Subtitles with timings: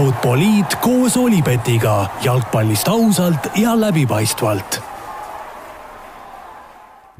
[0.00, 4.78] Futboliit koos Olipetiga jalgpallist ausalt ja läbipaistvalt.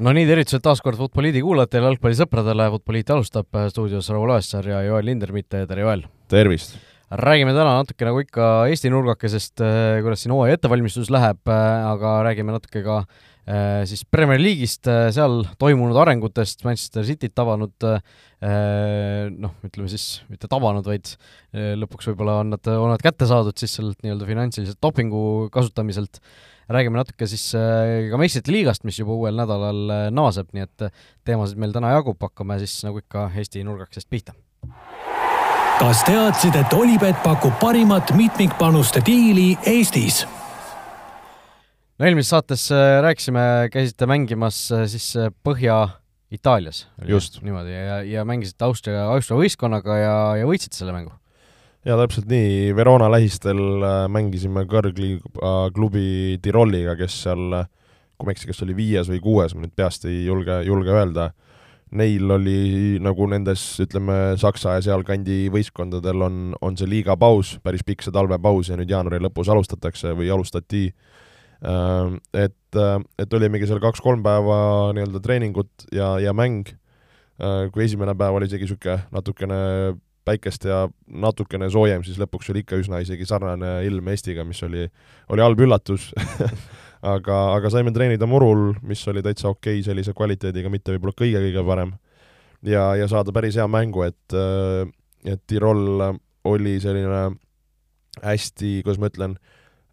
[0.00, 5.10] no nii, tervitused taas kord Futboliidi kuulajatele, jalgpallisõpradele, Futboliit alustab stuudios Raul Oessar ja Joel
[5.10, 6.06] Lindermitt, tere Joel!
[6.32, 6.78] tervist!
[7.10, 9.60] räägime täna natuke nagu ikka Eesti nurgakesest,
[10.00, 13.20] kuidas siin hooaja ettevalmistus läheb, aga räägime natuke ka äh,
[13.88, 17.98] siis Premier League'ist, seal toimunud arengutest, Manchester Cityt tabanud äh,
[19.32, 23.56] noh, ütleme siis mitte tabanud, vaid äh, lõpuks võib-olla on nad, on nad kätte saadud
[23.58, 25.22] siis sellelt nii-öelda finantsiliselt dopingu
[25.52, 26.20] kasutamiselt.
[26.70, 30.84] räägime natuke siis ka meistrite liigast, mis juba uuel nädalal naaseb, nii et
[31.26, 34.36] teemasid meil täna jagub, hakkame siis nagu ikka Eesti nurgakesest pihta
[35.80, 40.26] kas teadsid, et Olipet pakub parimat mitmikpanuste diili Eestis?
[42.00, 46.86] No eelmises saates äh, rääkisime, käisite mängimas äh, siis äh, Põhja-Itaalias.
[47.06, 47.42] just.
[47.42, 51.12] niimoodi ja, ja mängisite Austria, Austria võistkonnaga ja, ja võitsite selle mängu.
[51.84, 53.60] jaa, täpselt nii, Verona lähistel
[54.08, 57.60] mängisime kõrgliiga klubi Tiroliga, kes seal,
[58.16, 60.96] kui ma ei eksi, kas oli viies või kuues, ma nüüd peast ei julge, julge
[60.96, 61.30] öelda
[61.90, 68.06] neil oli nagu nendes, ütleme, Saksa ja sealkandi võistkondadel on, on see liigapaus, päris pikk
[68.06, 70.86] see talvepaus ja nüüd jaanuari lõpus alustatakse või alustati.
[70.86, 71.09] Äh,
[71.62, 74.60] et, äh, et olimegi seal kaks-kolm päeva
[74.96, 76.70] nii-öelda treeningut ja, ja mäng.
[77.40, 79.60] Äh, kui esimene päev oli isegi niisugune natukene
[80.28, 84.84] päikest ja natukene soojem, siis lõpuks oli ikka üsna isegi sarnane ilm Eestiga, mis oli,
[85.32, 86.10] oli halb üllatus
[87.14, 91.64] aga, aga saime treenida murul, mis oli täitsa okei okay, sellise kvaliteediga, mitte võib-olla kõige-kõige
[91.66, 91.94] parem.
[92.66, 94.84] ja, ja saada päris hea mängu, et, äh,
[95.24, 96.04] et Tirol
[96.44, 97.30] oli selline
[98.20, 99.38] hästi, kuidas ma ütlen,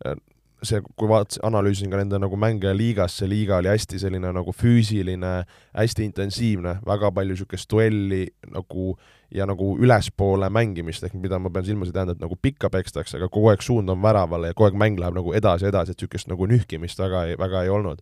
[0.05, 0.19] äh,
[0.63, 4.53] see, kui vaatasin, analüüsisin ka nende nagu mänge liigas, see liiga oli hästi selline nagu
[4.55, 5.35] füüsiline,
[5.77, 11.51] hästi intensiivne, väga palju niisugust duelli nagu äh, ja nagu ülespoole mängimist, ehk mida ma
[11.51, 14.55] pean silmas, ei tähenda, et nagu pikka pekstakse, aga kogu aeg suund on väravale ja
[14.55, 18.01] kogu aeg mäng läheb nagu edasi-edasi, et niisugust nagu nühkimist väga ei, väga ei olnud.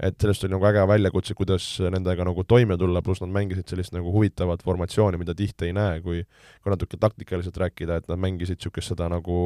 [0.00, 3.92] et sellest oli nagu äge väljakutse, kuidas nendega nagu toime tulla, pluss nad mängisid sellist
[3.92, 6.22] nagu huvitavat formatsiooni, mida tihti ei näe, kui
[6.62, 9.36] kui natuke taktikaliselt rääkida, et nad mängisid niisugust seda nagu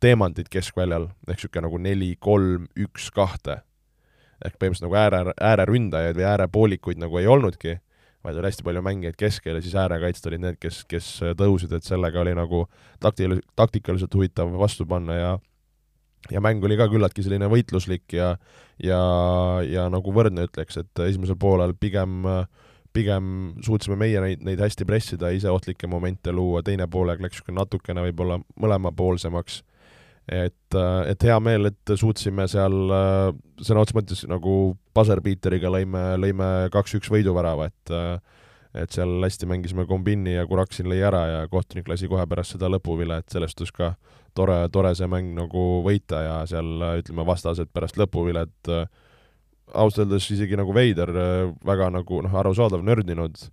[0.00, 3.62] teemandit keskväljal, ehk niisugune nagu neli, kolm, üks, kahte.
[4.44, 7.78] ehk põhimõtteliselt nagu ääre, ääreründajaid või äärepoolikuid nagu ei olnudki
[8.26, 11.86] vaid oli hästi palju mängijaid keskel ja siis äärekaitsjad olid need, kes, kes tõusid, et
[11.86, 12.64] sellega oli nagu
[13.02, 15.36] taktil-, taktikaliselt huvitav vastu panna ja
[16.32, 18.32] ja mäng oli ka küllaltki selline võitluslik ja
[18.82, 19.00] ja,
[19.62, 22.26] ja nagu võrdne ütleks, et esimesel poolel pigem
[22.96, 23.28] pigem
[23.64, 28.04] suutsime meie neid, neid hästi pressida, ise ohtlikke momente luua, teine poolega läks niisugune natukene
[28.08, 29.60] võib-olla mõlemapoolsemaks
[30.26, 30.78] et,
[31.10, 32.74] et hea meel, et suutsime seal
[33.62, 34.56] sõna otseses mõttes nagu
[34.96, 37.94] buzzer-beateriga lõime, lõime kaks-üks võiduvärava, et
[38.76, 42.68] et seal hästi mängisime kombinni ja Kuraksin lõi ära ja kohtunik lasi kohe pärast seda
[42.68, 43.94] lõpuvile, et sellest tõus ka
[44.36, 48.68] tore, tore see mäng nagu võita ja seal ütleme, vastased pärast lõpuvilet
[49.72, 51.10] ausalt öeldes isegi nagu veider,
[51.64, 53.48] väga nagu noh, arusaadav, nördinud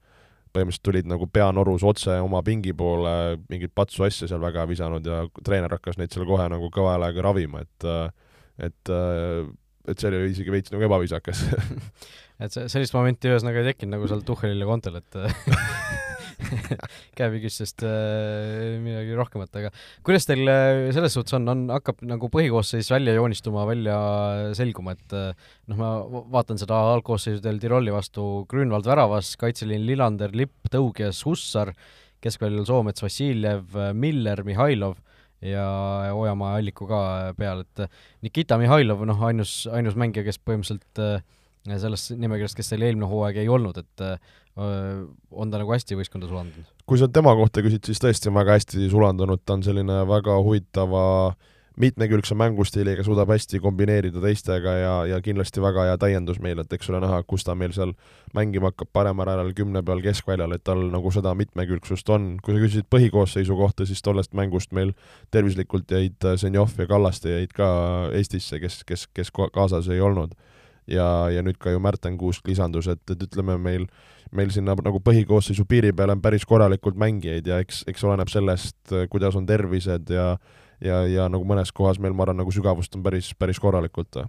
[0.53, 5.23] põhimõtteliselt tulid nagu peanorus otse oma pingi poole, mingit patsu asja seal väga visanud ja
[5.43, 7.89] treener hakkas neid seal kohe nagu kõva häälega ravima, et
[8.69, 8.93] et
[9.89, 11.41] et see oli isegi veits nagu ebaviisakas
[12.39, 15.19] et see, sellist momenti ühesõnaga ei tekkinud nagu seal Tuhhelil ja Kontel, et
[17.17, 19.71] käepigistest äh, midagi rohkemat, aga
[20.05, 23.97] kuidas teil äh, selles suhtes on, on, hakkab nagu põhikoosseis välja joonistuma, välja
[24.57, 25.91] selguma, et äh, noh, ma
[26.37, 31.73] vaatan seda algkoosseisudel Tiroli vastu Grünwald väravas, kaitseliin Lillander, Lipp, Tõugjas, Hussar,
[32.23, 34.97] keskväljal Soomets, Vassiljev, Miller, Mihhailov
[35.43, 35.65] ja
[36.15, 36.99] Ojamaa Alliku ka
[37.35, 37.87] peal, et
[38.23, 41.25] Nikita Mihhailov, noh, ainus, ainus mängija, kes põhimõtteliselt
[41.63, 44.05] sellest nimekirjast, kes teil eelmine hooaeg ei olnud, et
[44.55, 46.67] on ta nagu hästi võistkonda sulandunud?
[46.85, 50.35] kui sa tema kohta küsid, siis tõesti on väga hästi sulandunud, ta on selline väga
[50.43, 51.03] huvitava
[51.79, 56.91] mitmekülgse mängustiiliga, suudab hästi kombineerida teistega ja, ja kindlasti väga hea täiendus meil, et eks
[56.91, 57.95] ole näha, kus ta meil seal
[58.37, 62.35] mängima hakkab paremal äärel kümne peal keskväljal, et tal nagu seda mitmekülgsust on.
[62.43, 64.93] kui sa küsisid põhikoosseisu kohta, siis tollest mängust meil
[65.33, 67.69] tervislikult jäid Zenjov ja Kallaste jäid ka
[68.13, 70.37] Eestisse, kes, kes, kes kaasas ei olnud
[70.87, 73.87] ja, ja nüüd ka ju Märten Kuusk lisandus, et, et ütleme, meil,
[74.31, 78.79] meil sinna nagu põhikoosseisu piiri peal on päris korralikult mängijaid ja eks, eks oleneb sellest,
[79.11, 80.33] kuidas on tervised ja
[80.83, 84.23] ja, ja nagu mõnes kohas meil, ma arvan, nagu sügavust on päris, päris korralikult.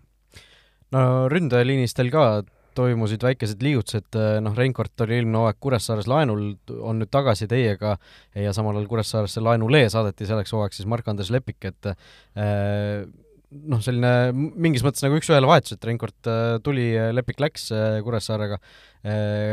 [0.94, 6.98] no ründajaliinis teil ka toimusid väikesed liigutused, noh, Reinkord oli eelmine hooaeg Kuressaares laenul, on
[7.02, 7.96] nüüd tagasi teiega
[8.34, 13.06] ja samal ajal Kuressaaresse laenulee saadeti selleks hooaegs siis Mark-Andres Lepik, et äh,
[13.54, 16.30] noh, selline mingis mõttes nagu üks-ühele vahetus, et Reinkord
[16.64, 17.68] tuli, Lepik läks
[18.04, 18.58] Kuressaarega,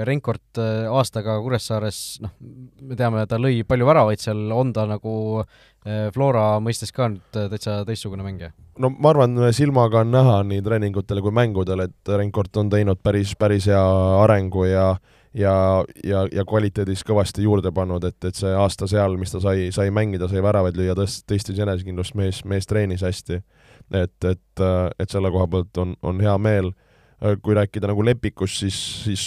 [0.08, 2.34] Reinkord aastaga Kuressaares, noh,
[2.82, 5.14] me teame, ta lõi palju väravaid seal, on ta nagu
[6.16, 8.52] Flora mõistes ka nüüd täitsa teistsugune mängija?
[8.82, 13.36] no ma arvan, silmaga on näha nii treeningutel kui mängudel, et Reinkord on teinud päris,
[13.38, 13.82] päris hea
[14.24, 14.94] arengu ja
[15.34, 15.54] ja,
[16.04, 19.92] ja, ja kvaliteedis kõvasti juurde pannud, et, et see aasta seal, mis ta sai, sai
[19.94, 23.42] mängida, sai väravaid lüüa, tõst-, tõstis enesekindlust, mees, mees treenis hästi.
[23.94, 24.64] Et, et,
[25.00, 26.72] et selle koha pealt on, on hea meel.
[27.44, 29.24] kui rääkida nagu Lepikust, siis, siis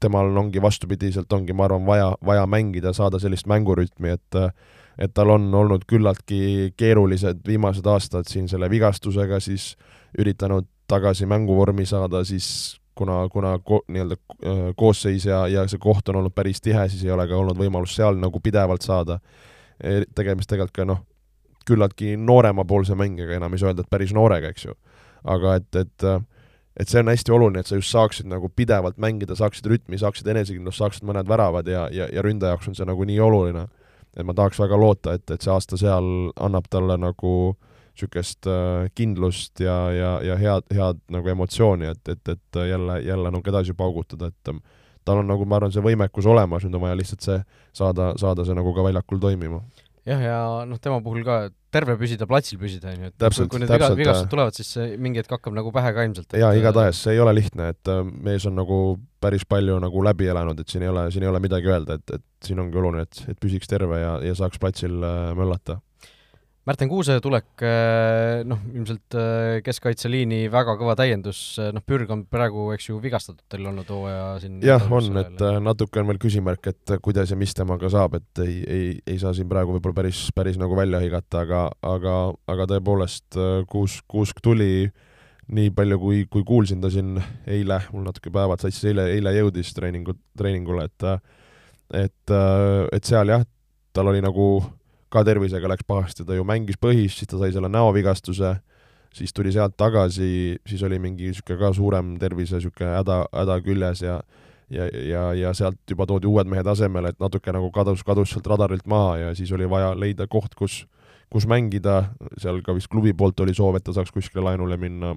[0.00, 4.38] temal ongi vastupidiselt, ongi, ma arvan, vaja, vaja mängida, saada sellist mängurütmi, et
[5.00, 9.72] et tal on olnud küllaltki keerulised viimased aastad siin selle vigastusega, siis
[10.20, 16.08] üritanud tagasi mänguvormi saada, siis kuna, kuna ko-, nii-öelda äh, koosseis ja, ja see koht
[16.12, 19.18] on olnud päris tihe, siis ei ole ka olnud võimalust seal nagu pidevalt saada.
[20.14, 21.00] Tegemist tegelikult ka noh,
[21.68, 24.76] küllaltki nooremapoolse mängijaga, enam ei saa öelda, et päris noorega, eks ju.
[25.22, 26.06] aga et, et
[26.80, 30.28] et see on hästi oluline, et sa just saaksid nagu pidevalt mängida, saaksid rütmi, saaksid
[30.32, 33.66] enesekindlust, saaksid mõned väravad ja, ja, ja ründaja jaoks on see nagu nii oluline.
[34.16, 37.54] et ma tahaks väga loota, et, et see aasta seal annab talle nagu
[37.92, 43.30] niisugust äh, kindlust ja, ja, ja head, head nagu emotsiooni, et, et, et jälle, jälle
[43.30, 44.62] nagu edasi paugutada, et ähm,
[45.04, 47.38] tal on nagu, ma arvan, see võimekus olemas, nüüd on vaja lihtsalt see
[47.76, 49.60] saada, saada see nagu ka väljakul toimima.
[50.08, 50.38] Jah, ja
[50.68, 51.36] noh, tema puhul ka
[51.72, 55.22] terve püsida, platsil püsida, on ju, et täpselt, kui need täpselt, vigastused tulevad, siis mingi
[55.22, 56.36] hetk hakkab nagu pähe ka ilmselt.
[56.42, 58.82] jaa, igatahes, see ei ole lihtne, et äh, mees on nagu
[59.22, 62.18] päris palju nagu läbi elanud, et siin ei ole, siin ei ole midagi öelda, et,
[62.18, 65.80] et siin ongi oluline, et, et püsiks terve ja, ja saaks platsil äh, möllata
[66.62, 72.20] Märten Kuuse tulek, eh, noh, ilmselt eh, keskkaitseliini väga kõva täiendus, eh, noh, Pürg on
[72.30, 76.68] praegu, eks ju, vigastatud teil olnud hooaja siin jah, on, et natuke on veel küsimärk,
[76.70, 80.20] et kuidas ja mis temaga saab, et ei, ei, ei saa siin praegu võib-olla päris,
[80.36, 82.12] päris nagu välja hõigata, aga, aga,
[82.54, 83.40] aga tõepoolest
[83.72, 84.86] Kuusk, Kuusk tuli
[85.50, 87.16] nii palju, kui, kui kuulsin ta siin
[87.50, 91.08] eile, mul natuke päevad sassis, eile, eile jõudis treeningu, treeningule, et
[92.04, 92.36] et,
[92.94, 93.42] et seal jah,
[93.92, 94.46] tal oli nagu
[95.12, 98.54] ka tervisega läks pahasti, ta ju mängis põhis, siis ta sai selle näovigastuse,
[99.12, 104.06] siis tuli sealt tagasi, siis oli mingi niisugune ka suurem tervise niisugune häda, häda küljes
[104.06, 104.22] ja
[104.72, 108.48] ja, ja, ja sealt juba toodi uued mehed asemele, et natuke nagu kadus, kadus sealt
[108.48, 110.86] radarilt maha ja siis oli vaja leida koht, kus
[111.32, 112.10] kus mängida,
[112.40, 115.14] seal ka vist klubi poolt oli soov, et ta saaks kuskile laenule minna,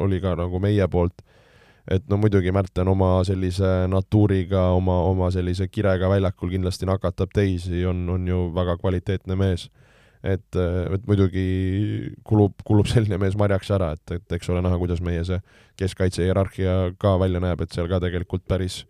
[0.00, 1.20] oli ka nagu meie poolt
[1.90, 7.84] et no muidugi Märten oma sellise natuuriga, oma, oma sellise kirega väljakul kindlasti nakatab teisi,
[7.88, 9.68] on, on ju väga kvaliteetne mees.
[10.18, 11.42] et, et muidugi
[12.26, 15.38] kulub, kulub selline mees marjaks ära, et, et eks ole näha, kuidas meie see
[15.78, 18.80] keskkaitse hierarhia ka välja näeb, et seal ka tegelikult päris,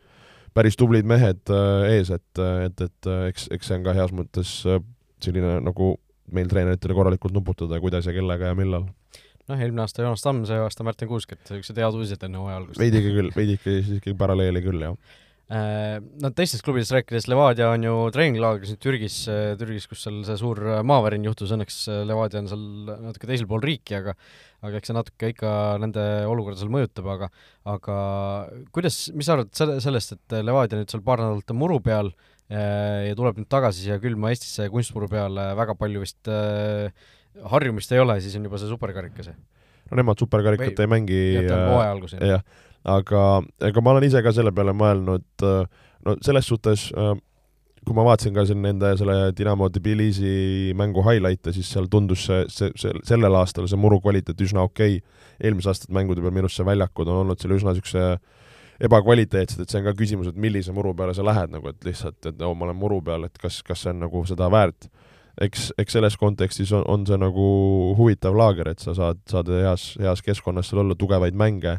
[0.56, 4.54] päris tublid mehed äh, ees, et, et, et eks, eks see on ka heas mõttes
[4.64, 4.80] äh,
[5.20, 5.98] selline nagu
[6.32, 8.88] meil treeneritele korralikult nuputada, kuidas ja kellega ja millal
[9.48, 12.60] noh, eelmine aasta Joonas Tamm, see aasta Märten Kuusk, et niisugused head uudised enne hooaja
[12.60, 12.82] algust.
[12.82, 14.94] veidike küll, veidike siiski paralleeli küll, jah
[15.48, 20.20] äh, no teistest klubidest rääkides, Levadia on ju treeninglaagris nüüd Türgis, äh, Türgis, kus seal
[20.28, 22.64] see suur äh, maavärin juhtus, õnneks Levadia on seal
[23.08, 24.16] natuke teisel pool riiki, aga
[24.66, 25.50] aga eks see natuke ikka
[25.80, 27.30] nende olukorda seal mõjutab, aga
[27.76, 27.98] aga
[28.74, 32.12] kuidas, mis sa arvad selle, sellest, et Levadia nüüd seal paar nädalat on muru peal
[32.48, 36.88] ja tuleb nüüd tagasi siia külma Eestisse kunstmuru peale, väga palju vist äh,
[37.52, 39.31] harjumist ei ole, siis on juba see superkarikas?
[39.90, 40.85] no nemad superkarikat Või...
[40.85, 42.37] ei mängi hooaja algus, jah?
[42.37, 42.64] jah,
[42.99, 43.25] aga
[43.70, 47.14] ega ma olen ise ka selle peale mõelnud, äh, no selles suhtes äh,
[47.88, 52.43] kui ma vaatasin ka siin nende selle Dinamo Tbilisi mängu highlight'e, siis seal tundus see,
[52.53, 55.24] see, see, sellel aastal see muru kvaliteet üsna okei okay..
[55.41, 58.05] eelmise aastate mängude peal minu arust see väljakud on olnud seal üsna niisuguse
[58.89, 62.20] ebakvaliteetsed, et see on ka küsimus, et millise muru peale sa lähed nagu, et lihtsalt,
[62.31, 64.86] et oo, ma olen muru peal, et kas, kas see on nagu seda väärt
[65.44, 67.46] eks, eks selles kontekstis on, on see nagu
[67.98, 71.78] huvitav laager, et sa saad, saad heas, heas keskkonnas seal olla, tugevaid mänge,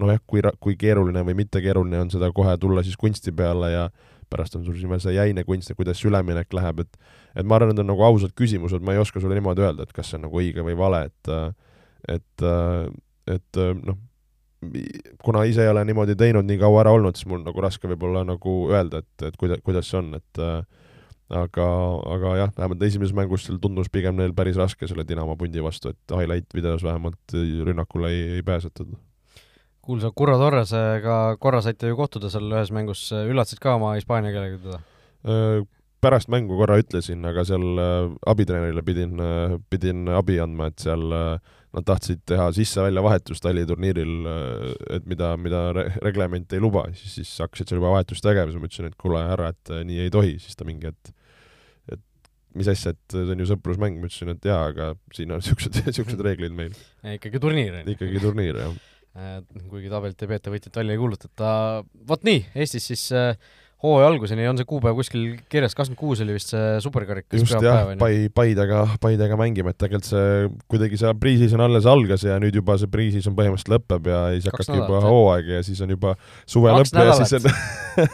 [0.00, 3.84] nojah, kui, kui keeruline või mitte keeruline on seda kohe tulla siis kunsti peale ja
[4.30, 6.96] pärast on sul siin veel see jäine kunst ja kuidas see üleminek läheb, et
[7.34, 9.94] et ma arvan, need on nagu ausad küsimused, ma ei oska sulle niimoodi öelda, et
[9.94, 11.32] kas see on nagu õige või vale, et
[12.14, 12.44] et,
[13.34, 13.98] et noh,
[15.24, 18.24] kuna ise ei ole niimoodi teinud, nii kaua ära olnud, siis mul nagu raske võib-olla
[18.28, 20.64] nagu öelda, et, et kuida-, kuidas see on, et äh,
[21.32, 21.66] aga,
[22.14, 25.94] aga jah, vähemalt esimeses mängus seal tundus pigem neil päris raske selle Dinamo pundi vastu,
[25.94, 27.36] et highlight videos vähemalt
[27.68, 28.94] rünnakule ei, ei pääsetud.
[29.84, 34.60] kuulsa Curro Torresega korra saite ju kohtuda seal ühes mängus, üllatasid ka oma hispaania keelega
[34.64, 34.82] teda?
[36.04, 37.64] Pärast mängu korra ütlesin, aga seal
[38.28, 39.20] abitreenerile pidin,
[39.72, 41.04] pidin abi andma, et seal
[41.74, 44.28] nad tahtsid teha sisse-välja vahetust taliturniiril,
[44.94, 45.66] et mida, mida
[46.04, 49.24] reglement ei luba, siis, siis hakkasid seal juba vahetust tegema, siis ma ütlesin, et kuule,
[49.26, 51.14] härra, et nii ei tohi, siis ta mingi, et
[51.96, 55.40] et mis asja, et see on ju sõprusmäng, ma ütlesin, et jaa, aga siin on
[55.42, 56.76] niisugused, niisugused reeglid meil.
[57.16, 57.96] ikkagi turniir on ju.
[57.96, 58.82] ikkagi turniir, jah.
[59.70, 61.50] kuigi tabelit ei peeta, võitjat välja ei kuulutata.
[62.06, 63.34] vot nii, Eestis siis äh,
[63.82, 67.90] hooaja alguseni on see kuupäev kuskil kirjas, kakskümmend kuus oli vist see superkarikas just jah,
[68.00, 72.78] Pai-, Paidega, Paidega mängime, et tegelikult see kuidagi see pre-season alles algas ja nüüd juba
[72.80, 76.14] see pre-season põhimõtteliselt lõpeb ja siis hakkabki juba hooaeg ja siis on juba
[76.46, 77.50] suve lõpp ja siis on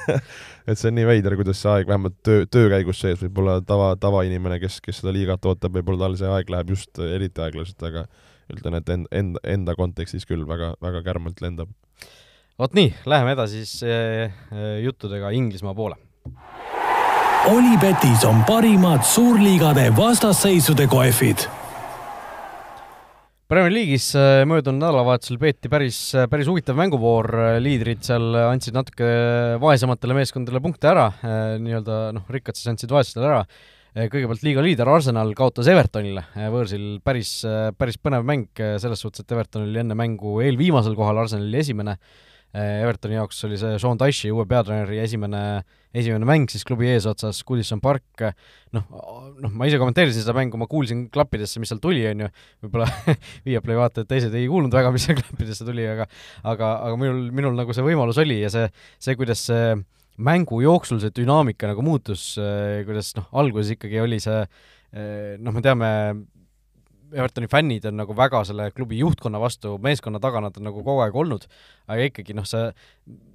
[0.70, 3.92] et see on nii veider, kuidas see aeg vähemalt töö, töö käigus sees, võib-olla tava,
[4.00, 8.06] tavainimene, kes, kes seda liigat ootab, võib-olla tal see aeg läheb just eriti aeglaselt, aga
[8.50, 11.70] ütlen, et enda, enda, enda kontekstis küll väga, väga kärmelt lendab
[12.60, 14.34] vot nii, läheme edasi siis äh,
[14.84, 15.96] juttudega Inglismaa poole.
[17.48, 21.46] Olipetis on parimad suurliigade vastasseisude kohvid
[23.50, 25.96] Premier League'is eh, möödunud nädalavahetusel peeti päris,
[26.30, 27.26] päris huvitav mänguvoor,
[27.58, 29.08] liidrid seal andsid natuke
[29.58, 31.08] vaesematele meeskondadele punkte ära,
[31.58, 33.40] nii-öelda noh, rikkad siis andsid vaestele ära,
[34.12, 36.22] kõigepealt liiga liider Arsenal kaotas Evertonile
[36.54, 37.40] võõrsil, päris,
[37.74, 41.96] päris põnev mäng selles suhtes, et Everton oli enne mängu eelviimasel kohal, Arsenal oli esimene,
[42.50, 45.42] Evertoni jaoks oli see Sean Dyche'i, uue peatreeneri esimene,
[45.94, 48.24] esimene mäng siis klubi eesotsas, Goodison Park,
[48.74, 48.88] noh,
[49.38, 52.30] noh, ma ise kommenteerisin seda mängu, ma kuulsin klappidesse, mis seal tuli, on ju,
[52.64, 52.88] võib-olla
[53.46, 56.08] Viaplay vaatajad teised ei kuulnud väga, mis seal klappidesse tuli, aga
[56.42, 58.66] aga, aga minul, minul nagu see võimalus oli ja see,
[58.98, 59.78] see, kuidas see
[60.20, 65.54] mängu jooksul see dünaamika nagu muutus, eh, kuidas noh, alguses ikkagi oli see eh, noh,
[65.54, 65.90] me teame,
[67.10, 71.02] Evertoni fännid on nagu väga selle klubi juhtkonna vastu, meeskonna taga nad on nagu kogu
[71.04, 71.46] aeg olnud,
[71.90, 72.70] aga ikkagi noh, see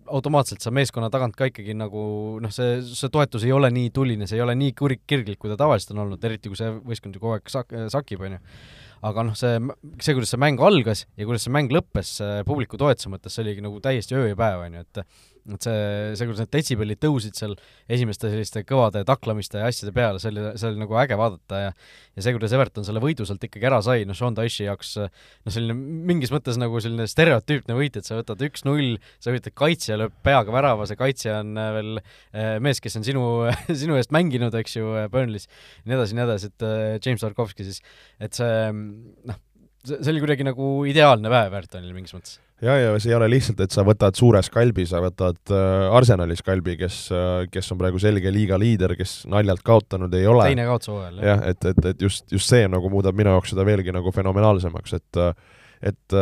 [0.05, 2.05] automaatselt sa meeskonna tagant ka ikkagi nagu
[2.43, 5.51] noh, see, see toetus ei ole nii tuline, see ei ole nii kurik-, kirglik, kui
[5.51, 8.41] ta tavaliselt on olnud, eriti kui see võistkond ju kogu aeg sak-, sakib, on ju.
[9.09, 9.59] aga noh, see,
[9.99, 12.17] see, kuidas see mäng algas ja kuidas see mäng lõppes
[12.47, 15.05] publiku toetuse mõttes, see oligi nagu täiesti öö ja päev, on ju, et
[15.53, 15.79] et see,
[16.17, 17.53] see, kuidas need detsibellid tõusid seal
[17.91, 21.71] esimeste selliste kõvade taklamiste ja asjade peale, see oli, see oli nagu äge vaadata ja
[22.15, 25.51] ja see, kuidas Everton selle võidu sealt ikkagi ära sai, noh, Sean Dyche'i jaoks noh,
[25.51, 30.15] selline mingis mõttes nagu selline stereotüüpne võit, et sa võtad üks-null, sa üritad kaitsja, lööb
[30.25, 33.25] peaga värava, see kaitsja on äh, veel äh, mees, kes on sinu,
[33.83, 35.49] sinu eest mänginud, eks ju, äh, Burnleys,
[35.83, 37.81] nii edasi, nii edasi, et James Tarkovski siis,
[38.23, 39.41] et see noh,
[39.89, 43.59] see oli kuidagi nagu ideaalne päev Evertonil mingis mõttes ja, ja see ei ole lihtsalt,
[43.65, 48.01] et sa võtad suure skalbi, sa võtad äh, Arsenali skalbi, kes äh,, kes on praegu
[48.01, 50.47] selge liiga liider, kes naljalt kaotanud ei ole.
[50.49, 51.31] teine kaotus hooajal, jah.
[51.31, 54.95] jah, et, et, et just, just see nagu muudab minu jaoks seda veelgi nagu fenomenaalsemaks,
[54.99, 55.25] et
[55.85, 56.19] et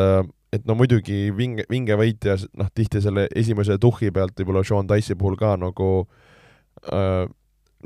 [0.54, 4.90] et no muidugi vinge, vinge võit ja noh, tihti selle esimese tuhhi pealt võib-olla Sean
[4.90, 5.90] Dice'i puhul ka nagu
[6.94, 7.26] äh,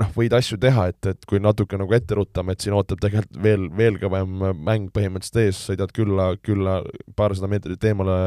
[0.01, 3.41] noh, võid asju teha, et, et kui natuke nagu ette ruttame, et siin ootab tegelikult
[3.43, 6.79] veel, veel kõvem mäng põhimõtteliselt ees, sõidad külla, külla
[7.17, 8.17] paarsada meetrit eemale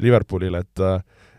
[0.00, 0.84] Liverpoolile, et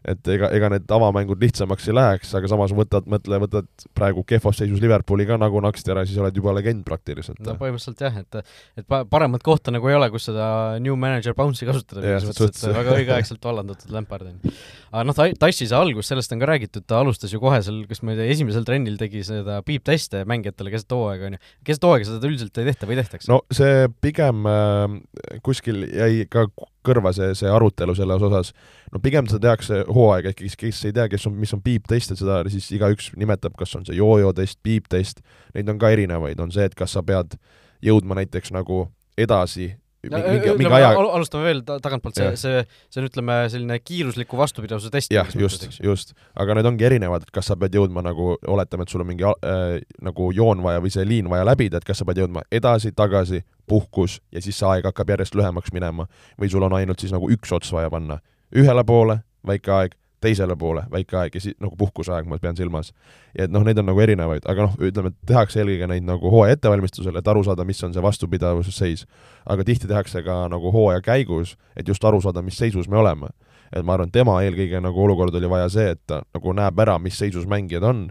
[0.02, 3.68] et ega, ega need avamängud lihtsamaks ei läheks, aga samas võtad, mõtle, võtad
[3.98, 7.38] praegu kehvas seisus Liverpooli ka nagu naksti ära, siis oled juba legend praktiliselt.
[7.46, 8.40] no põhimõtteliselt jah, et
[8.82, 10.48] et paremat kohta nagu ei ole, kus seda
[10.82, 14.58] new manager bounce'i kasutada, selles mõttes, et väga õigeaegselt vallandatud Lampard on.
[14.90, 18.02] aga noh, Tassi see algus, sellest on ka räägitud, ta alustas ju kohe seal, kas
[18.02, 21.46] ma ei tea, esimesel trennil tegi seda piipteste mängijatele keset hooaega, on ju.
[21.70, 23.30] keset hooaega seda üldiselt ei tehta või tehtakse?
[23.30, 25.00] no see pigem äh,
[25.46, 26.48] kuskil jäi ka
[26.86, 28.54] kõrva see, see arutelu selles osas.
[28.94, 32.14] no pigem seda tehakse hooaega, ehk kes, kes ei tea, kes on, mis on piiptest,
[32.14, 35.22] et seda siis igaüks nimetab, kas on see joojo test, piiptest,
[35.56, 37.38] neid on ka erinevaid, on see, et kas sa pead
[37.86, 38.86] jõudma näiteks nagu
[39.20, 39.72] edasi
[40.10, 45.14] mingi, mingi aja alustame veel tagantpoolt, see, see, see on ütleme, selline kiirusliku vastupidavuse test.
[45.14, 46.16] jah, just, just.
[46.34, 49.28] aga need ongi erinevad, et kas sa pead jõudma nagu, oletame, et sul on mingi
[49.28, 53.44] äh, nagu joon vaja või see liin vaja läbida, et kas sa pead jõudma edasi-tagasi,
[53.72, 56.08] puhkus ja siis see aeg hakkab järjest lühemaks minema
[56.40, 58.20] või sul on ainult siis nagu üks ots vaja panna.
[58.52, 62.92] ühele poole väike aeg, teisele poole väike aeg ja siis nagu puhkuseaeg, ma pean silmas.
[63.38, 66.32] ja et noh, neid on nagu erinevaid, aga noh, ütleme, et tehakse eelkõige neid nagu
[66.34, 69.06] hooaja ettevalmistusel, et aru saada, mis on see vastupidavusseis.
[69.46, 73.32] aga tihti tehakse ka nagu hooaja käigus, et just aru saada, mis seisus me oleme.
[73.74, 77.00] et ma arvan, tema eelkõige nagu olukord oli vaja see, et ta nagu näeb ära,
[77.00, 78.10] mis seisus mängijad on,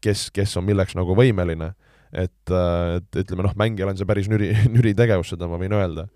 [0.00, 1.72] kes, kes on milleks nagu võimeline
[2.14, 6.08] et, et ütleme noh, mängijal on see päris nüri, nüri tegevus, seda ma võin öelda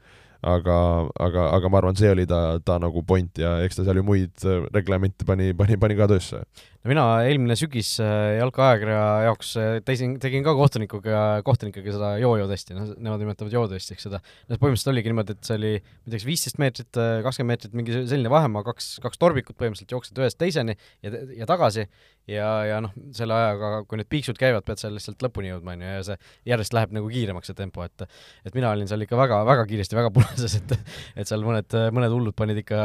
[0.46, 0.74] aga,
[1.18, 4.04] aga, aga ma arvan, see oli ta, ta nagu point ja eks ta seal ju
[4.06, 6.44] muid äh, reglemente pani, pani, pani ka töösse.
[6.78, 12.46] no mina eelmine sügis äh, jalkaajakirja jaoks äh, teisin, tegin ka kohtunikuga, kohtunikega seda joo-joo
[12.50, 14.22] testi, noh, nemad nimetavad joo-testiks seda.
[14.46, 17.74] no põhimõtteliselt oligi niimoodi, et see oli, ma ei tea, kas viisteist meetrit, kakskümmend meetrit,
[17.80, 21.88] mingi selline vahemaa, kaks, kaks torbikut põhimõtteliselt jooksed ühest teiseni ja, ja tagasi
[22.28, 25.84] ja, ja noh, selle ajaga, kui need piiksud käivad, pead sa lihtsalt lõpuni jõudma, on
[25.84, 26.16] ju, ja see
[26.50, 28.04] järjest läheb nagu kiiremaks, see tempo, et
[28.46, 30.74] et mina olin seal ikka väga, väga kiiresti, väga alguses, et
[31.22, 32.82] et seal mõned, mõned hullud panid ikka,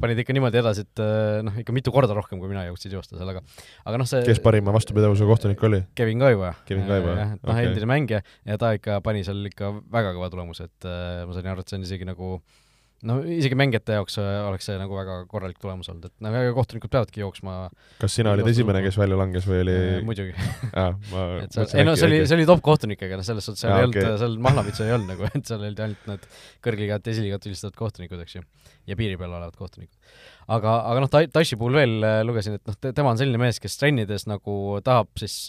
[0.00, 1.02] panid ikka niimoodi edasi, et
[1.46, 3.42] noh, ikka mitu korda rohkem, kui mina jõudsin joosta seal, aga
[3.88, 5.82] aga noh, see kes parima vastupidavuse kohtunik oli?
[5.98, 6.54] Kevin Kaiva.
[6.68, 10.30] Kevin Kaiva, jah, noh okay., endine mängija ja ta ikka pani seal ikka väga kõva
[10.32, 12.64] tulemuse, et ma sain aru, et see on isegi nagu äh,
[13.06, 16.90] no isegi mängijate jaoks äh, oleks see nagu väga korralik tulemus olnud, et väga kohtunikud
[16.90, 17.56] peavadki jooksma.
[18.00, 20.34] kas sina olid esimene, kes välja langes või oli äh, muidugi
[20.72, 20.96] ah,
[21.78, 24.02] ei no see oli, see oli top kohtunikega, noh selles suhtes seal ah, ei okay.
[24.02, 26.26] olnud, seal mahlavitsu ei olnud nagu, et seal olid ainult need
[26.66, 28.42] kõrgliigat ja esiliigat vilistavad kohtunikud, eks ju,
[28.90, 30.18] ja piiri peal olevad kohtunikud.
[30.58, 33.78] aga, aga noh, Tashi puhul veel äh, lugesin, et noh, tema on selline mees, kes
[33.78, 35.44] trennides nagu tahab siis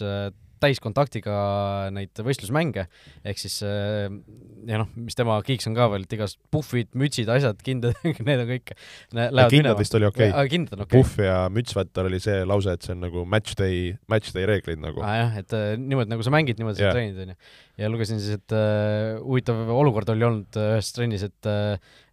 [0.60, 1.34] täiskontaktiga
[1.94, 2.86] neid võistlusmänge,
[3.26, 4.08] ehk siis äh,
[4.68, 8.42] ja noh, mis tema kiiks on ka veel, et igasugused puhvid, mütsid, asjad, kindad need
[8.44, 8.74] on kõik
[9.52, 10.50] kindad vist oli okei okay.
[10.52, 11.14] kindad on okei okay..
[11.14, 14.82] puhv ja mütsvätter oli see lause, et see on nagu match day, match day reeglid
[14.82, 15.04] nagu.
[15.06, 17.38] aa jah, et äh, niimoodi nagu sa mängid, niimoodi sa treenid, onju.
[17.80, 21.52] ja lugesin siis, et äh, huvitav olukord oli olnud ühes trennis, et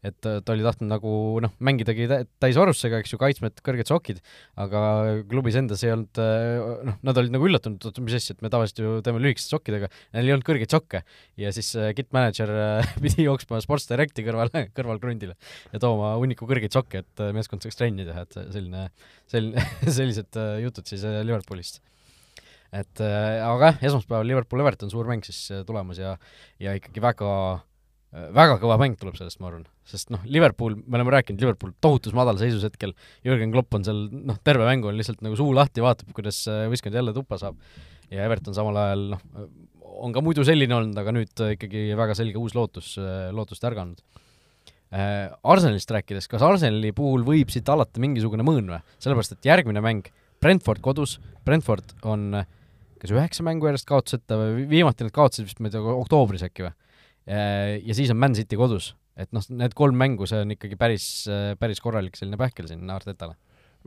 [0.09, 1.11] et ta oli tahtnud nagu
[1.43, 2.07] noh, mängidagi
[2.41, 4.21] täisvarustusega, eks ju, kaitsmed, kõrged sokid,
[4.59, 4.81] aga
[5.29, 6.21] klubis endas ei olnud
[6.87, 9.89] noh, nad olid nagu üllatunud, et mis asja, et me tavaliselt ju teeme lühikeste sokkidega,
[10.15, 11.03] neil ei olnud kõrgeid sokke.
[11.39, 12.51] Ja siis kit manager
[13.03, 15.37] pidi jooksma Sports Directi kõrvale, kõrvalkrundile
[15.73, 18.87] ja tooma hunniku kõrgeid sokke, et meeskond saaks trenni teha, et selline,
[19.31, 19.67] selline,
[19.99, 21.81] sellised jutud siis Liverpoolist.
[22.75, 26.17] Et aga jah, esmaspäeval Liverpool-Everton suur mäng siis tulemas ja,
[26.59, 27.29] ja ikkagi väga
[28.35, 32.15] väga kõva mäng tuleb sellest, ma arvan, sest noh, Liverpool, me oleme rääkinud, Liverpool tohutus
[32.17, 32.93] madalseisus hetkel,
[33.25, 36.65] Jürgen Klopp on seal noh, terve mängu on lihtsalt nagu suu lahti, vaatab, kuidas äh,
[36.71, 37.59] võistkond jälle tuppa saab.
[38.11, 39.25] ja Everton samal ajal noh,
[39.97, 44.03] on ka muidu selline olnud, aga nüüd ikkagi väga selge uus lootus, äh, lootust ärganud.
[44.87, 48.83] Äh, Arsenalist rääkides, kas Arsenali puhul võib siit alata mingisugune mõõn või?
[49.03, 50.07] sellepärast, et järgmine mäng,
[50.41, 52.31] Brentford kodus, Brentford on
[53.01, 56.65] kas üheksa mängu järjest kaotuseta või viimati nad kaotasid vist, ma ei tea, oktoobris äkki
[56.65, 56.75] või?
[57.27, 60.79] Äh, ja siis on Man City kodus, et noh, need kolm mängu, see on ikkagi
[60.79, 61.09] päris,
[61.59, 63.35] päris korralik selline pähkel siin Artetale.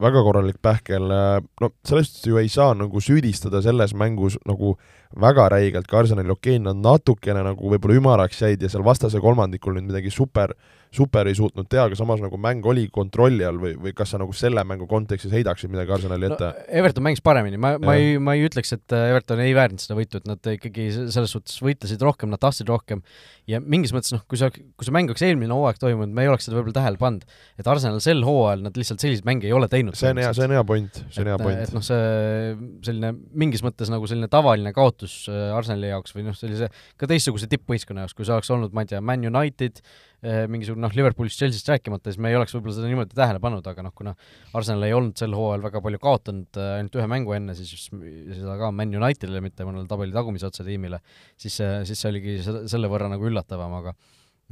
[0.01, 4.77] Väga korralik pähkel, äh, no sellest ju ei saa nagu süüdistada selles mängus nagu
[5.21, 9.77] väga räigelt ka Arsenali, okei nad natukene nagu võib-olla ümaraks jäid ja seal vastase kolmandikul
[9.77, 13.61] nüüd midagi super äh, super ei suutnud teha, aga samas nagu mäng oli kontrolli all
[13.63, 16.65] või, või kas sa nagu selle mängu kontekstis heidaksid midagi Arsenali ette no,?
[16.81, 19.95] Everton mängis paremini, ma, ma ei, ma ei ütleks, et äh, Everton ei väärinud seda
[19.99, 23.05] võitu, et nad ikkagi selles suhtes võitlesid rohkem, nad tahtsid rohkem
[23.51, 26.33] ja mingis mõttes noh, kui sa, kui see mäng oleks eelmine hooaeg toimunud, me ei
[26.33, 27.39] oleks seda võib-olla tähele pannud.
[27.61, 29.95] et Arsenal sel hooajal nad lihtsalt selliseid mänge ei ole teinud.
[29.99, 31.63] see on hea, see on hea point, see on hea point.
[31.69, 36.39] et noh, see selline mingis mõttes nagu selline tavaline kaotus äh, Arsenali jaoks või noh,
[36.39, 39.83] sellise ka teistsuguse tippvõistkonna jaoks, kui see oleks olnud, ma ei tea, Man United,
[40.21, 43.85] mingisugune noh, Liverpoolist, Chelsea'st rääkimata, siis me ei oleks võib-olla seda niimoodi tähele pannud, aga
[43.87, 44.13] noh, kuna
[44.59, 48.57] Arsenal ei olnud sel hooajal väga palju kaotanud äh, ainult ühe mängu enne, siis seda
[48.61, 51.01] ka Man Unitedile, mitte mõnele tabeli tagumise otsa tiimile,
[51.41, 53.97] siis, siis see oligi selle võrra nagu üllatavam, aga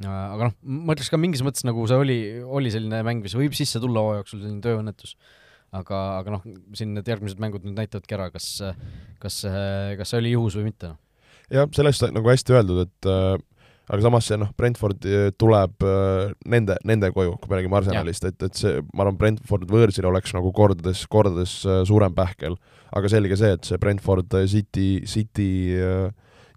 [0.06, 3.56] aga noh, ma ütleks ka mingis mõttes nagu see oli, oli selline mäng, mis võib
[3.58, 5.16] sisse tulla hooaja jooksul, selline tööõnnetus.
[5.74, 6.44] aga, aga noh,
[6.78, 8.46] siin need järgmised mängud nüüd näitavadki ära, kas,
[9.20, 9.42] kas,
[9.98, 11.00] kas see oli juhus või mitte, noh.
[11.52, 13.34] jah, sellest nagu hästi öeldud, et äh,
[13.88, 18.26] aga samas see noh, Brentford äh, tuleb äh, nende, nende koju, kui me räägime Arsenalist,
[18.28, 22.58] et, et see, ma arvan, Brentford võõrsil oleks nagu kordades, kordades äh, suurem pähkel,
[22.96, 25.48] aga selge see, et see Brentford City, City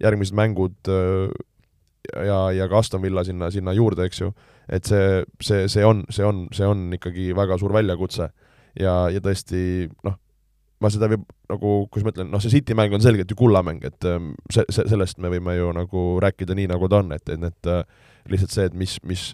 [0.02, 4.32] järgmised mängud ja, ja ka Aston Villa sinna, sinna juurde, eks ju,
[4.72, 8.32] et see, see, see on, see on, see on ikkagi väga suur väljakutse.
[8.80, 10.16] ja, ja tõesti noh,
[10.82, 13.84] ma seda võib nagu, kuidas ma ütlen, noh, see City mäng on selgelt ju kullamäng,
[13.88, 17.28] et ähm, see, see, sellest me võime ju nagu rääkida nii, nagu ta on, et,
[17.30, 17.86] et need äh,
[18.32, 19.32] lihtsalt see, et mis, mis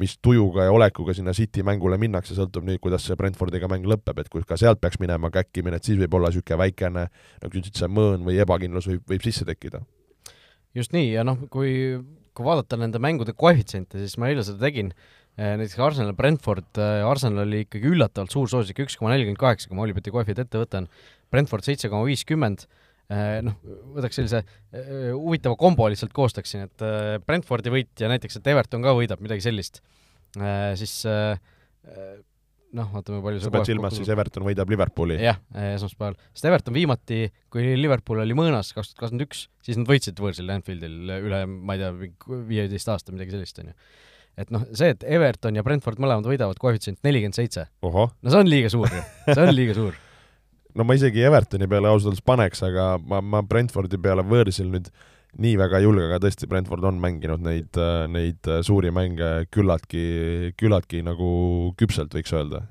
[0.00, 4.22] mis tujuga ja olekuga sinna City mängule minnakse, sõltub nüüd, kuidas see Brentfordiga mäng lõpeb,
[4.22, 7.06] et kui ka sealt peaks minema käkkimine, et siis võib olla niisugune väikene,
[7.42, 9.82] nagu sa ütlesid, see mõõn või ebakindlus võib, võib sisse tekkida.
[10.74, 11.72] just nii, ja noh, kui,
[12.32, 14.94] kui vaadata nende mängude koefitsiente, siis ma eile seda tegin,
[15.40, 19.78] näiteks Arsenal, Brentford, eh, Arsenal oli ikkagi üllatavalt suur soosik, üks koma nelikümmend kaheksa, kui
[19.78, 20.88] ma Olipeti kohvid ette võtan,
[21.32, 22.66] Brentford seitse koma viiskümmend,
[23.08, 23.56] eh, noh,
[23.96, 24.42] võtaks sellise
[25.16, 29.80] huvitava kombo lihtsalt koostaksin, et Brentfordi võit ja näiteks, et Everton ka võidab, midagi sellist,
[30.78, 31.00] siis
[32.70, 35.16] noh, vaatame, palju sa pead silmas siis Everton võidab Liverpooli?
[35.18, 35.40] jah,
[35.72, 36.14] esmaspäeval.
[36.36, 40.52] sest Everton viimati, kui Liverpool oli mõõnas kaks tuhat kakskümmend üks, siis nad võitsid võõrsil
[40.54, 41.90] Anfieldil üle, ma ei tea,
[42.52, 43.78] viieteist aasta, midagi sellist, on ju
[44.38, 47.66] et noh, see, et Everton ja Brentford mõlemad võidavad koefitsient nelikümmend seitse.
[48.22, 49.98] no see on liiga suur ju, see on liiga suur
[50.78, 54.90] no ma isegi Evertoni peale ausalt öeldes paneks, aga ma, ma Brentfordi peale võõrsil nüüd
[55.40, 57.78] nii väga ei julge, aga tõesti, Brentford on mänginud neid,
[58.10, 60.02] neid suuri mänge küllaltki,
[60.58, 61.30] küllaltki nagu
[61.78, 62.64] küpselt, võiks öelda.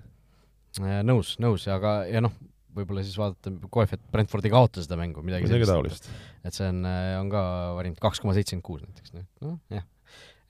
[1.07, 2.35] nõus, nõus, aga, ja noh,
[2.75, 6.11] võib-olla siis vaadata koef, et Brentford ei kaota seda mängu, midagi sellist.
[6.43, 6.83] et see on,
[7.21, 7.45] on ka
[7.79, 9.87] variant kaks koma seitsekümmend kuus näiteks, noh jah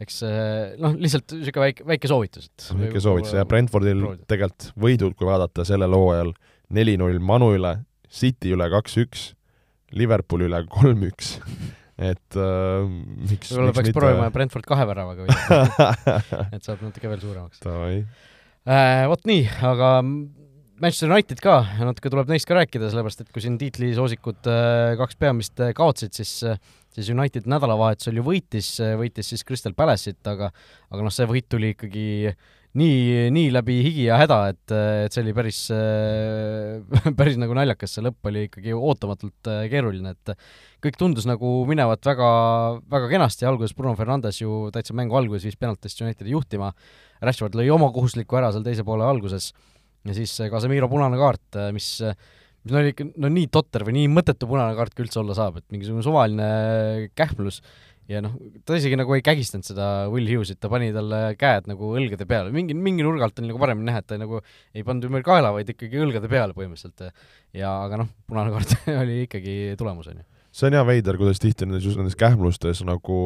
[0.04, 5.18] eks äh, noh, lihtsalt niisugune väike, väike soovitus, et väike soovitus ja Brentfordil tegelikult võidud,
[5.20, 6.32] kui vaadata sellel hooajal,
[6.76, 7.76] neli-null Manu üle,
[8.08, 9.34] City üle kaks-üks,
[9.98, 11.36] Liverpooli üle kolm-üks,
[12.00, 15.38] et äh, miks, võib-olla peaks mitte proovima Brentford kahe väravaga või
[16.56, 17.64] et saab natuke veel suuremaks.
[18.70, 19.06] Äh,.
[19.10, 19.98] Vot nii, aga
[20.80, 25.18] Manchester United ka, natuke tuleb neist ka rääkida, sellepärast et kui siin tiitlisoosikud äh, kaks
[25.20, 26.56] peamist äh, kaotsid, siis äh,
[26.96, 30.48] siis United nädalavahetusel ju võitis, võitis siis Crystal Palace'it, aga
[30.88, 32.06] aga noh, see võit tuli ikkagi
[32.80, 34.74] nii, nii läbi higi ja häda, et,
[35.06, 35.60] et see oli päris,
[37.20, 40.34] päris nagu naljakas, see lõpp oli ikkagi ootamatult keeruline, et
[40.86, 42.30] kõik tundus nagu minevat väga,
[42.92, 46.72] väga kenasti, alguses Bruno Fernandes ju täitsa mängu alguses viis penaltist Unitedi juhtima,
[47.20, 49.52] Rashford lõi oma kohustusliku ära seal teise poole alguses
[50.08, 51.98] ja siis Casemiro punane kaart, mis
[52.60, 55.36] mis no oli ikka no nii totter või nii mõttetu punane kaart kui üldse olla
[55.38, 56.50] saab, et mingisugune suvaline
[57.18, 57.62] kähmlus
[58.10, 58.34] ja noh,
[58.66, 62.52] ta isegi nagu ei kägistanud seda Will Hughesit, ta pani talle käed nagu õlgade peale,
[62.54, 64.42] mingi, mingi nurga alt oli nagu paremini näha, et ta nagu
[64.74, 67.14] ei pannud ümber kaela, vaid ikkagi õlgade peale põhimõtteliselt.
[67.56, 70.28] ja aga noh, punane kaart oli ikkagi tulemus, on ju.
[70.52, 73.22] see on jah veider, kuidas tihti nendes just nendes kähmlustes nagu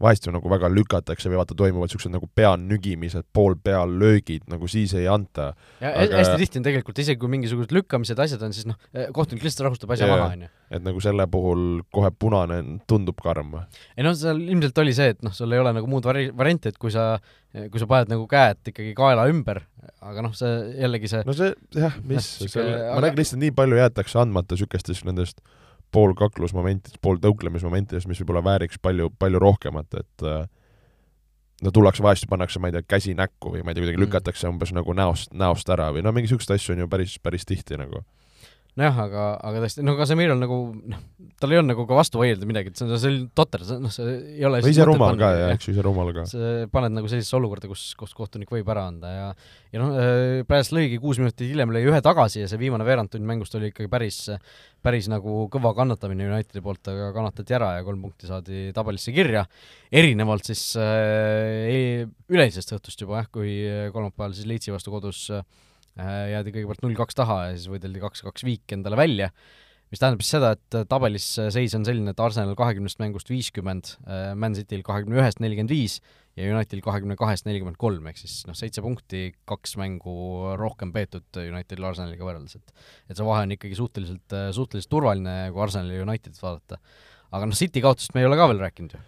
[0.00, 4.44] vahest ju nagu väga lükatakse või vaata, toimuvad niisugused nagu pea nügimised, pool peal löögid,
[4.50, 5.48] nagu siis ei anta.
[5.82, 8.78] ja Aga- hästi tihti on tegelikult isegi, kui mingisugused lükkamised, asjad on, siis noh,
[9.16, 10.50] kohtunik lihtsalt rahustab asja Jaa, maha, on ju.
[10.78, 13.56] et nagu selle puhul kohe punane tundub karm.
[13.96, 16.70] ei noh, seal ilmselt oli see, et noh, sul ei ole nagu muud vari-, varianti,
[16.70, 17.18] et kui sa,
[17.52, 19.64] kui sa paned nagu käed ikkagi kaela ümber,
[20.04, 23.54] aga noh, see jällegi see no see jah, mis selle, ma aga- nägin lihtsalt nii
[23.56, 25.42] palju jäetakse andmata niisugustest nendest
[25.92, 30.44] poolkaklusmomentidest, pooltõuklemismomentidest, mis võib-olla vääriks palju, palju rohkemat, et äh,
[31.62, 33.98] no tullakse vahest ja pannakse, ma ei tea, käsi näkku või ma ei tea, kuidagi
[33.98, 34.06] Mm.
[34.06, 37.48] lükatakse umbes nagu näost, näost ära või no mingi niisuguseid asju on ju päris, päris
[37.48, 38.04] tihti nagu.
[38.78, 40.58] nojah, aga, aga tõesti, no Casimirol nagu
[40.92, 41.02] noh,
[41.40, 43.92] tal ei olnud nagu ka vastu vaielda midagi, et see on, oli totter, see noh,
[43.94, 46.24] see ei ole no ise rumal ka jah, eks ju, ise rumal ka.
[46.30, 49.28] sa paned nagu sellisesse olukorda, kus, kus kohtunik võib ära anda ja
[49.74, 49.96] ja noh,
[50.48, 53.90] Pääs lõigi kuus minutit hiljem lõi ühe tagasi ja see viimane veerandtund mängust oli ikkagi
[53.92, 54.22] päris
[54.84, 59.44] päris nagu kõva kannatamine Unitedi poolt, aga kannatati ära ja kolm punkti saadi tabelisse kirja,
[59.90, 63.56] erinevalt siis äh, üleeilsest õhtust juba jah, kui
[63.94, 65.42] kolmapäeval siis Leitsi vastu kodus äh,
[65.98, 69.32] jäädi kõigepealt null-kaks taha ja siis võideldi kaks-kaks viik endale välja
[69.88, 73.94] mis tähendab siis seda, et tabelis seis on selline, et Arsenal kahekümnest mängust viiskümmend,
[74.36, 75.98] Man Cityl kahekümne ühest nelikümmend viis
[76.38, 80.14] ja Unitedil kahekümne kahest nelikümmend kolm, ehk siis noh, seitse punkti, kaks mängu
[80.60, 82.74] rohkem peetud Unitedil Arsenaliga võrreldes, et
[83.08, 86.82] et see vahe on ikkagi suhteliselt, suhteliselt turvaline, kui Arsenali ja Unitedit vaadata.
[87.34, 89.00] Aga noh, City kaotusest me ei ole ka veel rääkinud ju.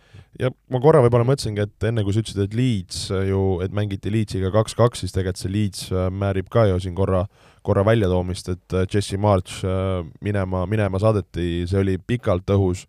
[0.45, 4.13] ja ma korra võib-olla mõtlesingi, et enne kui sa ütlesid, et Leeds ju, et mängiti
[4.13, 7.25] Leedsiga kaks-kaks, siis tegelikult see Leeds äh, määrib ka ju siin korra,
[7.67, 12.87] korra väljatoomist, et äh, Jesse March äh, minema, minema saadeti, see oli pikalt õhus,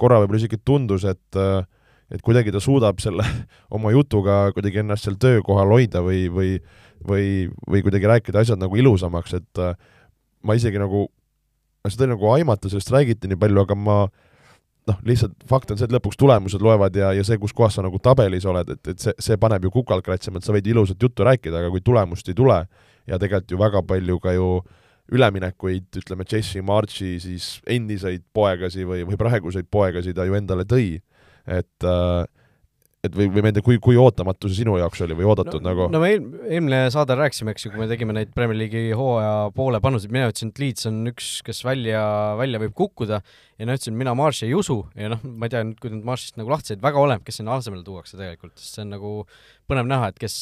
[0.00, 1.62] korra võib-olla isegi tundus, et äh,
[2.12, 3.24] et kuidagi ta suudab selle
[3.76, 6.56] oma jutuga kuidagi ennast seal töökohal hoida või, või
[7.08, 9.74] või, või kuidagi rääkida asjad nagu ilusamaks, et äh,
[10.46, 11.06] ma isegi nagu,
[11.88, 13.98] seda oli nagu aimata, sellest räägiti nii palju, aga ma
[14.90, 17.84] noh, lihtsalt fakt on see, et lõpuks tulemused loevad ja, ja see, kus kohas sa
[17.84, 21.02] nagu tabelis oled, et, et see, see paneb ju kukalt kratsima, et sa võid ilusat
[21.02, 22.58] juttu rääkida, aga kui tulemust ei tule
[23.06, 24.48] ja tegelikult ju väga palju ka ju
[25.12, 30.96] üleminekuid, ütleme, Jesse Marchi siis endiseid poegasi või, või praeguseid poegasi ta ju endale tõi,
[31.50, 32.22] et äh,
[33.02, 35.58] et või, või ma ei tea, kui, kui ootamatu see sinu jaoks oli või oodatud
[35.58, 35.86] no, nagu?
[35.90, 39.48] no me eel, eelmine saade rääkisime, eks ju, kui me tegime neid Premier League'i hooaja
[39.56, 42.02] poole panuseid, mina ütlesin, et Leeds on üks, kes välja,
[42.38, 43.18] välja võib kukkuda
[43.58, 46.06] ja no ütlesin, mina Marshi ei usu ja noh, ma ei tea nüüd, kui nüüd
[46.06, 49.12] Marshist nagu lahti said, väga oleneb, kes sinna asemele tuuakse tegelikult, sest see on nagu
[49.66, 50.38] põnev näha, et kes,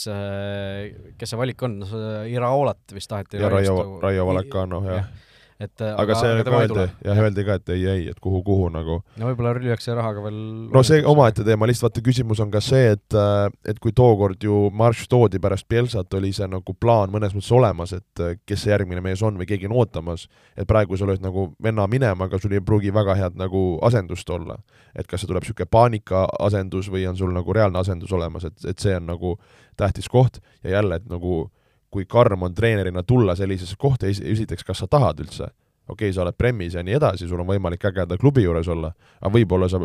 [1.16, 1.96] kes see valik on, noh,
[2.28, 5.29] Iraolat vist taheti ja Raio, Raio Vallecano ja, ja
[5.60, 8.40] et aga see ka tema ei öeldi jah, öeldi ka, et ei, ei, et kuhu,
[8.46, 10.38] kuhu nagu no võib-olla lüüakse rahaga veel
[10.72, 14.40] no see omaette teema, lihtsalt vaata küsimus on ka see, et äh, et kui tookord
[14.44, 18.64] ju Marš toodi pärast Pielsat, oli see nagu plaan mõnes mõttes olemas, et äh, kes
[18.64, 22.30] see järgmine mees on või keegi on ootamas, et praegu sa lööd nagu venna minema,
[22.30, 24.58] aga sul ei pruugi väga head nagu asendust olla.
[24.96, 28.56] et kas see tuleb niisugune paanika asendus või on sul nagu reaalne asendus olemas, et,
[28.66, 29.36] et see on nagu
[29.76, 31.50] tähtis koht ja jälle, et nagu
[31.90, 35.50] kui karm on treenerina tulla sellisesse kohta, esiteks, kas sa tahad üldse?
[35.90, 38.92] Okei okay,, sa oled Premis ja nii edasi, sul on võimalik ägeda klubi juures olla,
[39.18, 39.80] aga võib-olla sa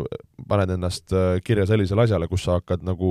[0.48, 3.10] paned ennast äh, kirja sellisele asjale, kus sa hakkad nagu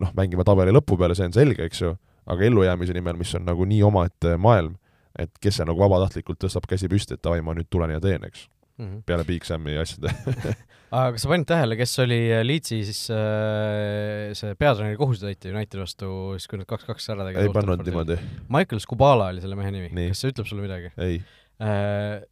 [0.00, 1.92] noh, mängima tabeli lõpu peale, see on selge, eks ju,
[2.32, 4.78] aga ellujäämise nimel, mis on nagu nii omaette maailm,
[5.20, 8.24] et kes see nagu vabatahtlikult tõstab käsi püsti, et davai, ma nüüd tulen ja teen,
[8.24, 8.86] eks, mm.
[8.86, 9.02] -hmm.
[9.06, 10.12] peale Big Sami asjade
[10.94, 16.10] aga kas sa panid tähele, kes oli Leedsi siis äh, see peatreeneri kohusetäitja Unitedi vastu
[16.38, 17.42] siis, kui nad kaks-kaks ära tegid?
[17.42, 21.20] ei pannud niimoodi, Michael Skubala oli selle mehe nimi kas see ütleb sulle midagi ei.
[21.62, 22.22] äh,?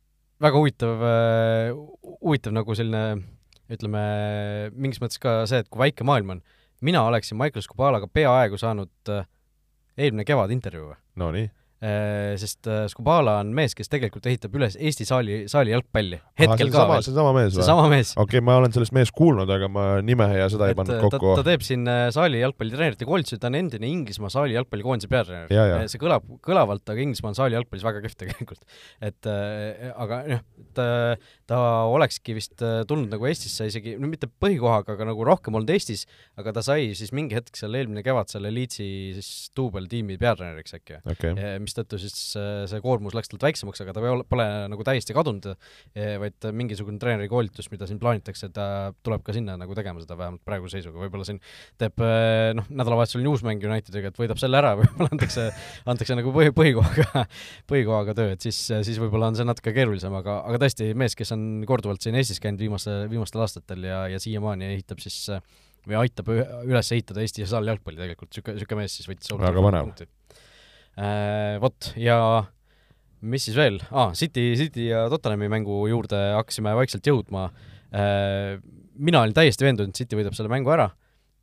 [0.42, 1.70] väga huvitav äh,,
[2.20, 3.22] huvitav nagu selline
[3.72, 4.00] ütleme,
[4.74, 6.42] mingis mõttes ka see, et kui väike maailm on,
[6.84, 9.24] mina oleksin Michael Scubalaga peaaegu saanud äh,
[9.96, 11.61] eelmine kevad intervjuu Nonii Äh,
[12.38, 16.20] sest äh, Skubala on mees, kes tegelikult ehitab üles Eesti saali, saali jalgpalli.
[16.38, 17.02] hetkel ka veel.
[17.02, 17.64] see on sama mees või?
[17.66, 18.12] sama mees.
[18.14, 21.02] okei okay,, ma olen sellest mehest kuulnud, aga ma nime ja seda et ei pannud
[21.02, 21.32] kokku.
[21.40, 25.88] ta teeb siin äh, saali jalgpallitreenerite koolitusi, ta on endine Inglismaa saali jalgpallikoondise peatreener.
[25.90, 28.62] see kõlab kõlavalt, aga Inglismaa on saali jalgpallis väga kehv tegelikult.
[29.10, 30.46] et äh, aga noh,
[30.78, 30.86] ta,
[31.50, 36.06] ta olekski vist tulnud nagu Eestisse isegi, no mitte põhikohaga, aga nagu rohkem olnud Eestis,
[36.38, 38.86] aga ta sai siis mingi hetk seal eelmine kevad selle Leedsi
[39.18, 41.34] siis duubeltiimi peatreeneriks äkki okay
[41.72, 45.48] mistõttu siis äh, see koormus läks talt väiksemaks, aga ta pole, pole nagu täiesti kadunud,
[45.52, 48.66] äh, vaid mingisugune treeneri koolitus, mida siin plaanitakse, ta
[49.04, 51.40] tuleb ka sinna nagu tegema seda vähemalt praeguse seisuga, võib-olla siin
[51.80, 55.48] teeb äh, noh, nädalavahetusel newsmäng Unitediga, et võidab selle ära, võib-olla antakse,
[55.88, 57.26] antakse nagu põhi, põhikohaga,
[57.70, 61.34] põhikohaga töö, et siis, siis võib-olla on see natuke keerulisem, aga, aga tõesti, mees, kes
[61.36, 65.24] on korduvalt siin Eestis käinud viimase, viimastel aastatel ja, ja siiamaani ehitab siis
[65.88, 69.88] või aitab üles ehitada Eesti saaljalgpalli tegelikult, niisugune, niisugune mees siis võttis väga põnev.
[71.62, 72.16] Vot, ja
[73.22, 77.46] mis siis veel ah,, City, City ja Tottenhami mängu juurde hakkasime vaikselt jõudma
[77.94, 78.58] äh,.
[78.98, 80.90] mina olin täiesti veendunud, et City võidab selle mängu ära,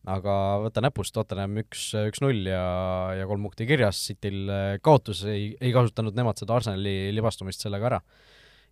[0.06, 0.36] aga
[0.68, 2.62] võta näpust, Tottenham üks, üks-null ja,
[3.18, 7.90] ja kolm punkti kirjas, Cityl äh, kaotus, ei, ei kasutanud nemad seda Arsenali libastumist sellega
[7.94, 8.04] ära.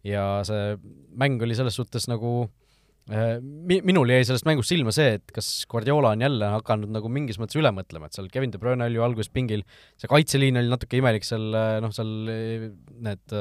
[0.05, 0.77] ja see
[1.17, 2.66] mäng oli selles suhtes nagu äh, Äh,
[3.07, 7.39] mi-, minul jäi sellest mängust silma see, et kas Guardiola on jälle hakanud nagu mingis
[7.39, 9.63] mõttes üle mõtlema, et seal Kevin De Bruyne oli ju alguses pingil,
[9.99, 12.67] see kaitseliin oli natuke imelik seal, äh, noh, seal äh,
[13.07, 13.37] need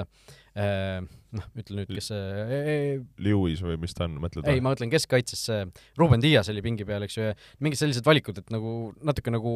[1.37, 2.95] noh, ütle nüüd, kes see
[3.27, 4.47] Lewis või mis ta on, mõtled?
[4.49, 5.67] ei, ma mõtlen keskkaitses, see
[6.01, 9.53] Ruben Dias oli pingi peal, eks ju, ja mingid sellised valikud, et nagu natuke nagu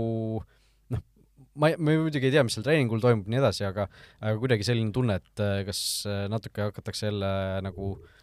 [0.93, 1.05] noh,
[1.55, 3.87] ma, ma muidugi ei tea, mis seal treeningul toimub, nii edasi, aga
[4.19, 5.81] aga kuidagi selline tunne, et kas
[6.29, 7.33] natuke hakatakse jälle
[7.65, 8.20] nagu äh,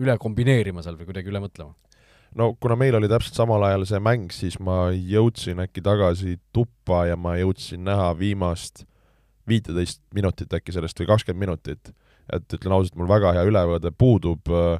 [0.00, 1.74] üle kombineerima seal või kuidagi üle mõtlema?
[2.38, 7.04] no kuna meil oli täpselt samal ajal see mäng, siis ma jõudsin äkki tagasi tuppa
[7.10, 8.84] ja ma jõudsin näha viimast
[9.50, 11.92] viiteist minutit äkki sellest või kakskümmend minutit.
[12.30, 14.78] et ütlen ausalt, mul väga hea ülevaade puudub äh,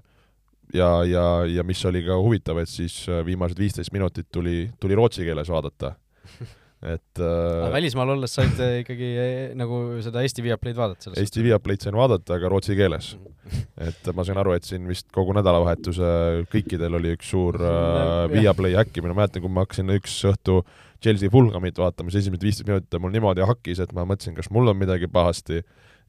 [0.74, 4.94] ja, ja, ja mis oli ka huvitav, et siis äh, viimased viisteist minutit tuli, tuli
[4.94, 5.96] rootsi keeles vaadata
[6.80, 11.12] et äh, välismaal olles said ikkagi eh, nagu seda Eesti Viaplay'd vaadata?
[11.20, 13.12] Eesti Viaplay'd sain vaadata, aga rootsi keeles.
[13.20, 13.36] Mhm.
[13.82, 16.10] et ma sain aru, et siin vist kogu nädalavahetuse
[16.52, 20.60] kõikidel oli üks suur äh, Viaplay häkkimine, ma mäletan, kui ma hakkasin üks õhtu
[21.02, 24.70] Chelsea Fulhamit vaatama, siis esimesed viisteist minutit mul niimoodi hakkis, et ma mõtlesin, kas mul
[24.70, 25.64] on midagi pahasti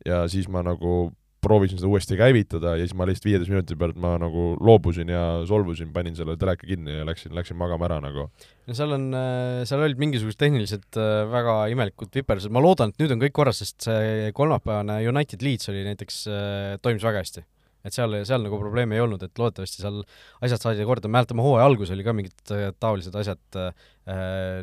[0.06, 3.98] ja siis ma nagu proovisin seda uuesti käivitada ja siis ma lihtsalt viieteist minuti pealt
[4.02, 8.28] ma nagu loobusin ja solvusin, panin selle teleka kinni ja läksin, läksin magama ära nagu.
[8.68, 13.02] no seal on, äh, seal olid mingisugused tehnilised äh, väga imelikud viperdused, ma loodan, et
[13.02, 17.46] nüüd on kõik korras, sest see kolmapäevane United Leeds oli näiteks, äh, toimis väga hästi
[17.86, 20.02] et seal, seal nagu probleemi ei olnud, et loodetavasti seal
[20.46, 23.74] asjad saadi korda, mäletame hooaja alguses oli ka mingid äh, taolised asjad äh,,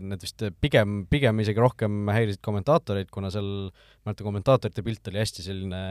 [0.05, 3.51] need vist pigem, pigem isegi rohkem häirisid kommentaatoreid, kuna seal,
[4.07, 5.83] mäletan, kommentaatorite pilt oli hästi selline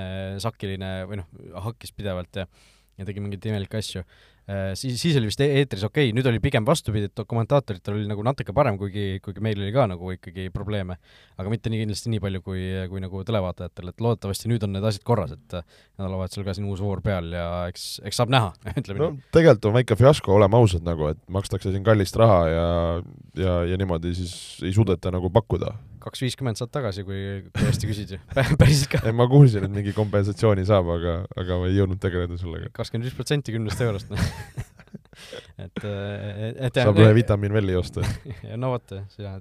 [0.44, 1.30] sakiline või noh,
[1.70, 2.50] hakkis pidevalt ja
[2.98, 4.02] ja tegi mingeid imelikke asju.
[4.02, 4.37] Äh,
[4.80, 8.08] siis, siis oli vist e-, eetris okei okay., nüüd oli pigem vastupidi, et kommentaatoritel oli
[8.08, 10.96] nagu natuke parem, kuigi, kuigi meil oli ka nagu ikkagi probleeme.
[11.38, 14.88] aga mitte nii kindlasti nii palju kui, kui nagu televaatajatel, et loodetavasti nüüd on need
[14.88, 19.04] asjad korras, et nädalavahetusel ka siin uus voor peal ja eks, eks saab näha, ütleme
[19.04, 19.28] no, nii.
[19.36, 22.66] tegelikult on väike fiasko, oleme ausad nagu, et makstakse siin kallist raha ja,
[23.38, 24.34] ja, ja niimoodi siis
[24.64, 25.76] ei suudeta nagu pakkuda
[26.08, 27.20] kaks viiskümmend saad tagasi, kui,
[27.52, 29.04] kui hästi küsid ju päriselt ka.
[29.16, 32.72] ma kuulsin, et mingi kompensatsiooni saab, aga, aga ma ei jõudnud tegeleda sellega.
[32.78, 34.22] kakskümmend viis protsenti kümnest eurost, noh
[35.66, 38.06] et, et saab ühe vitamiin veel joosta
[38.62, 39.40] no vot, jah,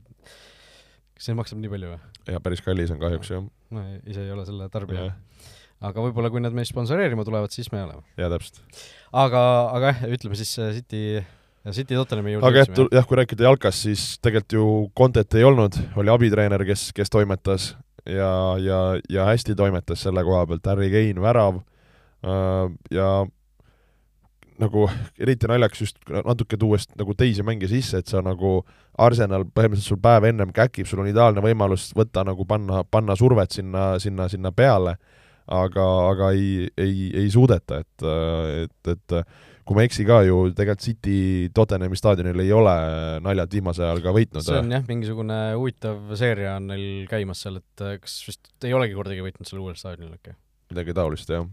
[1.16, 2.00] kas see maksab nii palju või?
[2.32, 3.46] jaa, päris kallis on kahjuks, jah.
[3.76, 5.10] no ise ei ole selle tarbija.
[5.86, 8.04] aga võib-olla, kui nad meist sponsoreerima tulevad, siis me oleme.
[8.18, 8.62] jaa, täpselt.
[9.12, 9.42] aga,
[9.76, 11.02] aga jah, ütleme siis City
[11.66, 14.66] ja City Tottenhami juurde aga jah, jah, kui rääkida jalkast, siis tegelikult ju
[14.98, 17.72] Contet ei olnud, oli abitreener, kes, kes toimetas
[18.06, 18.30] ja,
[18.62, 21.58] ja, ja hästi toimetas selle koha pealt, Harry Kane värav.
[22.26, 23.08] Äh, ja
[24.60, 24.86] nagu
[25.20, 28.60] eriti naljakas just natuke tuues nagu teisi mänge sisse, et sa nagu
[28.96, 33.52] Arsenal põhimõtteliselt sul päev ennem käkib, sul on ideaalne võimalus võtta nagu panna, panna survet
[33.52, 34.96] sinna, sinna, sinna peale,
[35.52, 38.06] aga, aga ei, ei, ei suudeta, et,
[38.64, 39.18] et, et
[39.66, 41.18] kui ma ei eksi ka ju, tegelikult City
[41.54, 42.74] Tottenhami staadionil ei ole
[43.24, 44.46] naljalt viimasel ajal ka võitnud.
[44.46, 48.74] see on jah, mingisugune huvitav seeria on neil käimas seal, et äh, kas vist ei
[48.76, 50.36] olegi kordagi võitnud seal uuel staadionil äkki
[50.70, 51.48] midagi taolist, jah.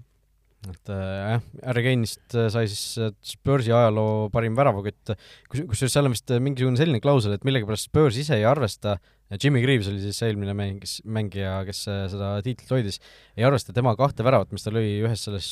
[0.70, 5.16] et äh, jah äh,, Harry Kane'ist äh, sai siis Spursi ajaloo parim väravakütt,
[5.50, 9.00] kus, kusjuures seal on vist mingisugune selline klausel, et millegipärast Spurs ise ei arvesta
[9.42, 13.02] Jimmy Greaves oli siis eelmine mäng, kes, mängija, kes seda tiitlit hoidis,
[13.34, 15.48] ei arvesta tema kahte väravat, mis ta lõi ühes selles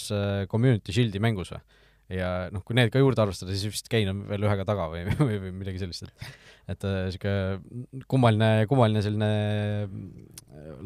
[0.52, 1.64] Community Shieldi mängus või
[2.12, 5.06] ja noh, kui need ka juurde arvestada, siis vist Kein on veel ühega taga või,
[5.28, 6.32] või, või midagi sellist, et
[6.72, 9.32] et niisugune kummaline, kummaline selline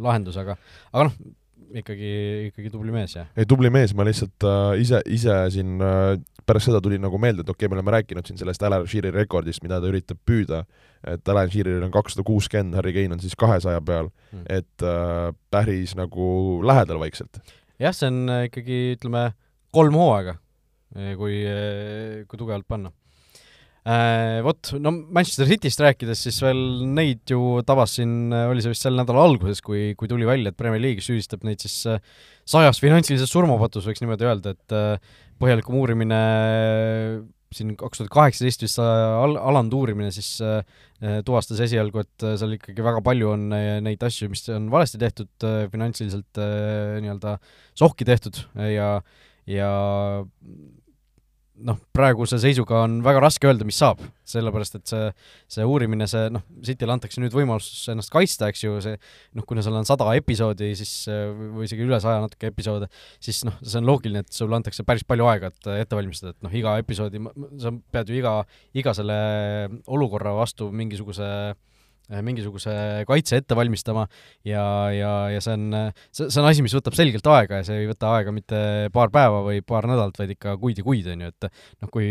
[0.01, 0.55] lahendus, aga
[0.93, 1.17] aga noh,
[1.73, 2.11] ikkagi,
[2.51, 3.27] ikkagi tubli mees, jah.
[3.37, 7.43] ei, tubli mees, ma lihtsalt äh, ise, ise siin äh, pärast seda tuli nagu meelde,
[7.43, 10.63] et okei okay,, me oleme rääkinud siin sellest Alan Sheareri rekordist, mida ta üritab püüda,
[11.07, 15.29] et Alan Sheareril on kakssada kuuskümmend, Harry Kane on siis kahesaja peal mm., et äh,
[15.53, 16.29] päris nagu
[16.65, 17.41] lähedal vaikselt.
[17.81, 19.29] jah, see on äh, ikkagi, ütleme,
[19.75, 20.37] kolm hooaega,
[20.95, 22.91] kui, äh, kui tugevalt panna.
[23.85, 26.57] Äh, vot, no Manchester Cityst rääkides, siis veel
[26.95, 30.57] neid ju tabas siin, oli see vist selle nädala alguses, kui, kui tuli välja, et
[30.57, 31.83] Premier League'is süüdistab neid siis
[32.49, 36.19] sajas finantsilises surmapatus, võiks niimoodi öelda, et äh, põhjalikum uurimine
[37.55, 40.61] siin kaks tuhat kaheksateist vist al-, alanud uurimine siis äh,
[41.27, 43.47] tuvastas esialgu, et seal ikkagi väga palju on
[43.85, 47.37] neid asju, mis on valesti tehtud äh,, finantsiliselt äh, nii-öelda
[47.77, 48.41] sohki tehtud
[48.73, 48.89] ja
[49.45, 49.69] ja
[51.63, 55.09] noh, praeguse seisuga on väga raske öelda, mis saab, sellepärast et see,
[55.55, 58.95] see uurimine, see noh, Cityle antakse nüüd võimalus ennast kaitsta, eks ju, see
[59.37, 62.89] noh, kuna seal on sada episoodi, siis või isegi üle saja natuke episoode,
[63.23, 66.45] siis noh, see on loogiline, et sulle antakse päris palju aega, et ette valmistada, et
[66.45, 67.23] noh, iga episoodi,
[67.61, 68.39] sa pead ju iga,
[68.75, 69.19] iga selle
[69.85, 71.74] olukorra vastu mingisuguse äh, Äh,
[72.25, 72.73] mingisuguse
[73.09, 74.05] kaitse ette valmistama
[74.45, 74.63] ja,
[74.93, 75.77] ja, ja see on,
[76.11, 78.59] see, see on asi, mis võtab selgelt aega ja see ei võta aega mitte
[78.95, 82.09] paar päeva või paar nädalat, vaid ikka kuid ja kuid, on ju, et noh, kui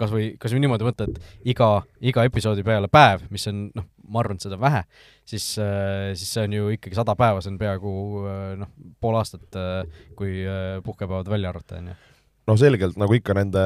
[0.00, 1.70] kas või, kas või niimoodi võtta, et iga,
[2.12, 4.82] iga episoodi peale päev, mis on noh, ma arvan, et seda on vähe,
[5.28, 9.16] siis, äh, siis see on ju ikkagi sada päeva, see on peaaegu äh, noh, pool
[9.20, 9.48] aastat,
[10.18, 10.44] kui
[10.84, 11.96] puhkepäevad välja arvata, on ju.
[12.50, 13.64] no selgelt, nagu ikka nende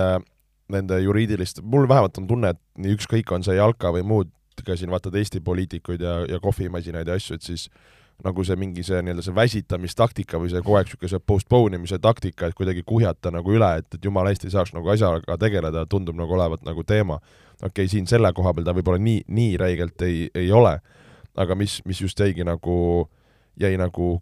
[0.73, 4.31] nende juriidiliste, mul vähemalt on tunne, et nii ükskõik, on see jalka või muud
[4.63, 7.69] ka siin vaatad Eesti poliitikuid ja, ja kohvimasinaid ja asju, et siis
[8.23, 11.99] nagu see mingi see nii-öelda see väsitamistaktika või see kogu aeg niisugune see postpone imise
[11.99, 16.19] taktika, et kuidagi kuhjata nagu üle, et, et jumala hästi saaks nagu asjaga tegeleda, tundub
[16.19, 17.19] nagu olevat nagu teema.
[17.63, 20.79] okei okay,, siin selle koha peal ta võib-olla nii, nii räigelt ei, ei ole,
[21.37, 23.09] aga mis, mis just jäigi nagu,
[23.61, 24.21] jäi nagu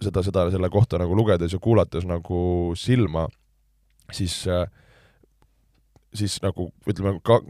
[0.00, 3.26] seda, seda selle kohta nagu lugedes ja kuulates nagu silma,
[4.12, 4.64] siis äh,
[6.18, 7.40] siis nagu ütleme, ka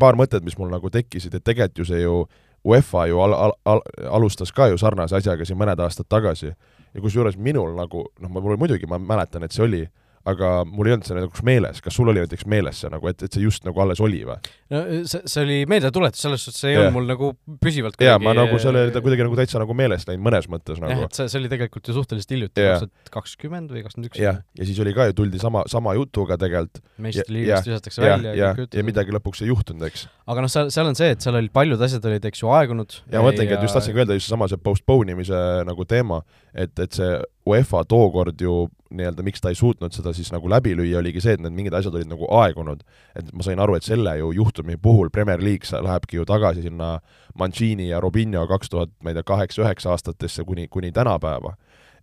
[0.00, 2.20] paar mõtet, mis mul nagu tekkisid, et tegelikult ju see ju
[2.64, 3.82] UEFA ju al-, al-, al-,
[4.20, 6.52] alustas ka ju sarnase asjaga siin mõned aastad tagasi.
[6.94, 9.84] Ja kusjuures minul nagu noh, ma mul muidugi, ma mäletan, et see oli
[10.28, 13.22] aga mul ei olnud see näiteks meeles, kas sul oli näiteks meeles see nagu, et,
[13.24, 14.36] et see just nagu alles oli või?
[14.72, 16.82] no see, see oli meeldetuletus, selles suhtes see ei yeah.
[16.84, 17.30] olnud mul nagu
[17.64, 20.82] püsivalt kuidagi jaa, ma nagu, oli ta kuidagi nagu täitsa nagu meelest läinud mõnes mõttes
[20.82, 20.92] nagu.
[20.92, 24.10] jah, et see, see oli tegelikult ju suhteliselt hiljuti yeah., kaks tuhat kakskümmend või kakskümmend
[24.10, 24.20] üks.
[24.20, 26.84] jah, ja siis oli ka ju, tuldi sama, sama jutuga tegelikult.
[27.00, 30.04] meistrite liigast visatakse välja ja, ja, ja midagi lõpuks ei juhtunud, eks.
[30.28, 33.00] aga noh, seal, seal on see, et seal olid paljud asjad olid, eks ju, aegunud.
[33.08, 36.20] ja ma mõtlengi, et just tahtsingi öelda just seesama see postpone imise nagu teema,
[36.52, 37.16] et, et see
[37.50, 41.36] UEFA tookord ju nii-öelda, miks ta ei suutnud seda siis nagu läbi lüüa, oligi see,
[41.36, 42.82] et need mingid asjad olid nagu aegunud.
[43.14, 46.98] et ma sain aru, et selle ju juhtumi puhul Premier League lähebki ju tagasi sinna
[47.38, 51.54] Mancini ja Robinho kaks tuhat, ma ei tea, kaheksa-üheksa aastatesse kuni, kuni tänapäeva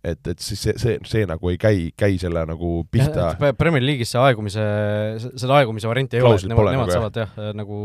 [0.04, 3.32] et, et siis see, see, see nagu ei käi, käi selle nagu pihta.
[3.58, 4.64] Premier League'is see aegumise,
[5.34, 7.80] seda aegumise varianti ei ole, et nemad, nemad nagu, saavad jah, nagu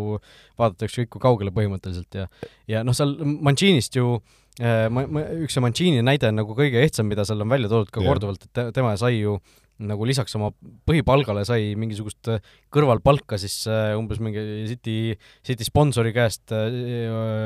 [0.59, 2.29] vaadata ükskõik kui kaugele põhimõtteliselt ja
[2.69, 6.81] ja noh, seal Mancinist ju äh, ma, ma, üks see Mancini näide on nagu kõige
[6.83, 8.11] ehtsam, mida seal on välja toodud ka yeah.
[8.11, 9.39] korduvalt, et tema sai ju
[9.83, 10.51] nagu lisaks oma
[10.87, 16.53] põhipalgale sai mingisugust äh, kõrvalpalka siis äh, umbes mingi City, City sponsori käest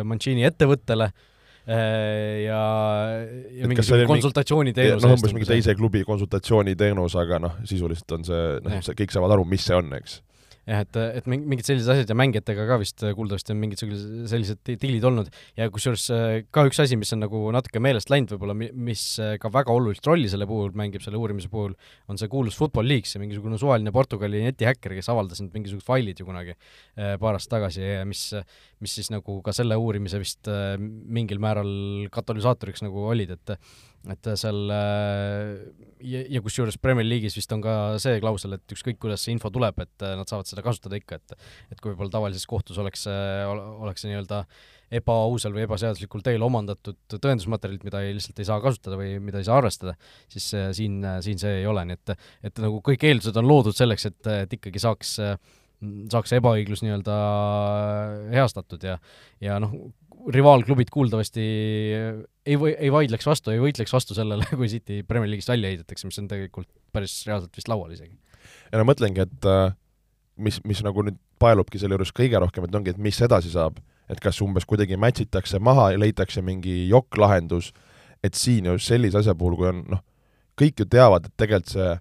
[0.06, 1.12] Mancini ettevõttele
[1.68, 2.60] Äh, ja,
[3.52, 5.04] ja mingisugune konsultatsiooniteenus.
[5.04, 9.34] noh, umbes mingi teise klubi konsultatsiooniteenus, aga noh, sisuliselt on see, noh, see kõik saavad
[9.36, 10.22] aru, mis see on, eks
[10.68, 15.06] jah, et, et mingid sellised asjad ja mängijatega ka vist kuuldavasti on mingid sellised diilid
[15.08, 15.32] olnud.
[15.60, 19.36] Ja kusjuures äh, ka üks asi, mis on nagu natuke meelest läinud võib-olla, mis äh,
[19.42, 21.76] ka väga olulist rolli selle puhul mängib, selle uurimise puhul,
[22.12, 26.20] on see kuulus Football League, see mingisugune suvaline Portugali netihäkker, kes avaldas need mingisugused failid
[26.20, 28.28] ju kunagi äh, paar aastat tagasi mis,
[28.84, 33.58] mis siis nagu ka selle uurimise vist mingil määral katalüsaatoriks nagu olid, et
[34.08, 39.26] et seal ja, ja kusjuures Premier League'is vist on ka see klausel, et ükskõik, kuidas
[39.26, 41.36] see info tuleb, et nad saavad seda kasutada ikka, et
[41.74, 44.46] et kui võib-olla tavalises kohtus oleks, oleks see nii-öelda
[45.02, 49.48] ebaausal või ebaseaduslikul teel omandatud tõendusmaterjalid, mida ei, lihtsalt ei saa kasutada või mida ei
[49.48, 49.98] saa arvestada,
[50.32, 52.16] siis siin, siin see ei ole, nii et
[52.48, 55.18] et nagu kõik eeldused on loodud selleks, et, et ikkagi saaks
[56.12, 57.16] saaks ebaõiglus nii-öelda
[58.34, 58.98] heastatud ja,
[59.44, 59.74] ja noh,
[60.34, 61.44] rivaalklubid kuuldavasti
[62.48, 66.10] ei või, ei vaidleks vastu, ei võitleks vastu sellele, kui City Premier League'ist välja heidetakse,
[66.10, 68.18] mis on tegelikult päris reaalselt vist laual isegi.
[68.72, 69.70] ja no mõtlengi, et äh,
[70.42, 73.78] mis, mis nagu nüüd paelubki selle juures kõige rohkem, et ongi, et mis edasi saab,
[74.10, 77.72] et kas umbes kuidagi match itakse maha ja leitakse mingi jokk-lahendus,
[78.26, 80.04] et siin ju sellise asja puhul, kui on noh,
[80.58, 81.92] kõik ju teavad, et tegelikult see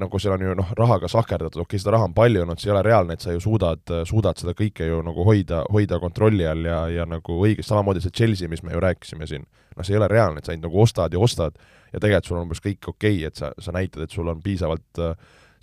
[0.00, 2.70] nagu seal on ju noh, rahaga sahkerdatud, okei okay,, seda raha on palju olnud, see
[2.70, 6.46] ei ole reaalne, et sa ju suudad, suudad seda kõike ju nagu hoida, hoida kontrolli
[6.50, 9.94] all ja, ja nagu õigesti, samamoodi see Chelsea, mis me ju rääkisime siin, noh, see
[9.94, 11.58] ei ole reaalne, et sa ainult nagu ostad ja ostad
[11.92, 14.42] ja tegelikult sul on umbes kõik okei okay,, et sa, sa näitad, et sul on
[14.42, 15.14] piisavalt äh,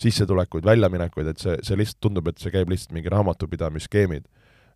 [0.01, 4.29] sissetulekuid, väljaminekuid, et see, see lihtsalt tundub, et see käib lihtsalt mingi raamatupidamisskeemid.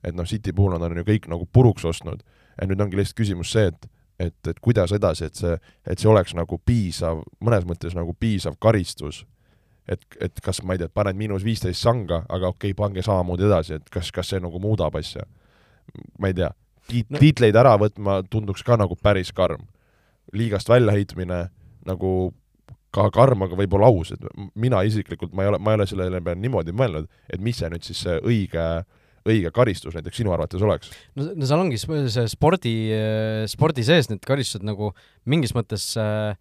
[0.05, 2.19] et noh, City puhul nad on ju kõik nagu puruks ostnud
[2.59, 6.07] ja nüüd ongi lihtsalt küsimus see, et et, et kuidas edasi, et see, et see
[6.07, 9.25] oleks nagu piisav, mõnes mõttes nagu piisav karistus
[9.89, 13.47] et, et kas ma ei tea, paned miinus viisteist sanga, aga okei okay,, pange samamoodi
[13.47, 15.25] edasi, et kas, kas see nagu muudab asja?
[16.19, 16.49] ma ei tea,
[16.89, 19.67] tiit- no., tiitleid ära võtma tunduks ka nagu päris karm.
[20.33, 21.45] liigast väljaheitmine
[21.85, 22.11] nagu
[22.95, 24.23] ka karm, aga võib-olla aus, et
[24.55, 27.69] mina isiklikult, ma ei ole, ma ei ole sellele peale niimoodi mõelnud, et mis see
[27.69, 28.65] nüüd siis see õige
[29.25, 30.91] õige karistus näiteks sinu arvates oleks?
[31.17, 32.75] no, no seal ongi see spordi,
[33.51, 34.91] spordi sees need karistused nagu
[35.29, 36.37] mingis mõttes äh,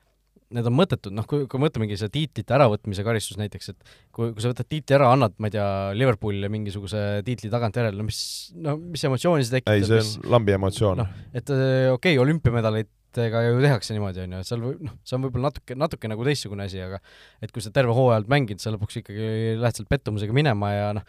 [0.54, 4.44] need on mõttetud, noh, kui, kui mõtlemegi see tiitlite äravõtmise karistus näiteks, et kui, kui
[4.44, 8.20] sa võtad tiitli ära, annad, ma ei tea, Liverpoolile mingisuguse tiitli tagantjärele, no mis,
[8.54, 9.78] no mis emotsiooni see tekitab?
[9.78, 11.02] ei, see on mis, lambi emotsioon.
[11.02, 12.90] noh, et okei okay,, olümpiamedaleid
[13.22, 16.10] ega ju tehakse niimoodi, on ju, et seal või noh, see on võib-olla natuke, natuke
[16.10, 17.00] nagu teistsugune asi, aga
[17.44, 19.28] et kui sa terve hooaja oled mänginud, sa lõpuks ikkagi
[19.60, 21.08] lähed sealt pettumusega minema ja noh,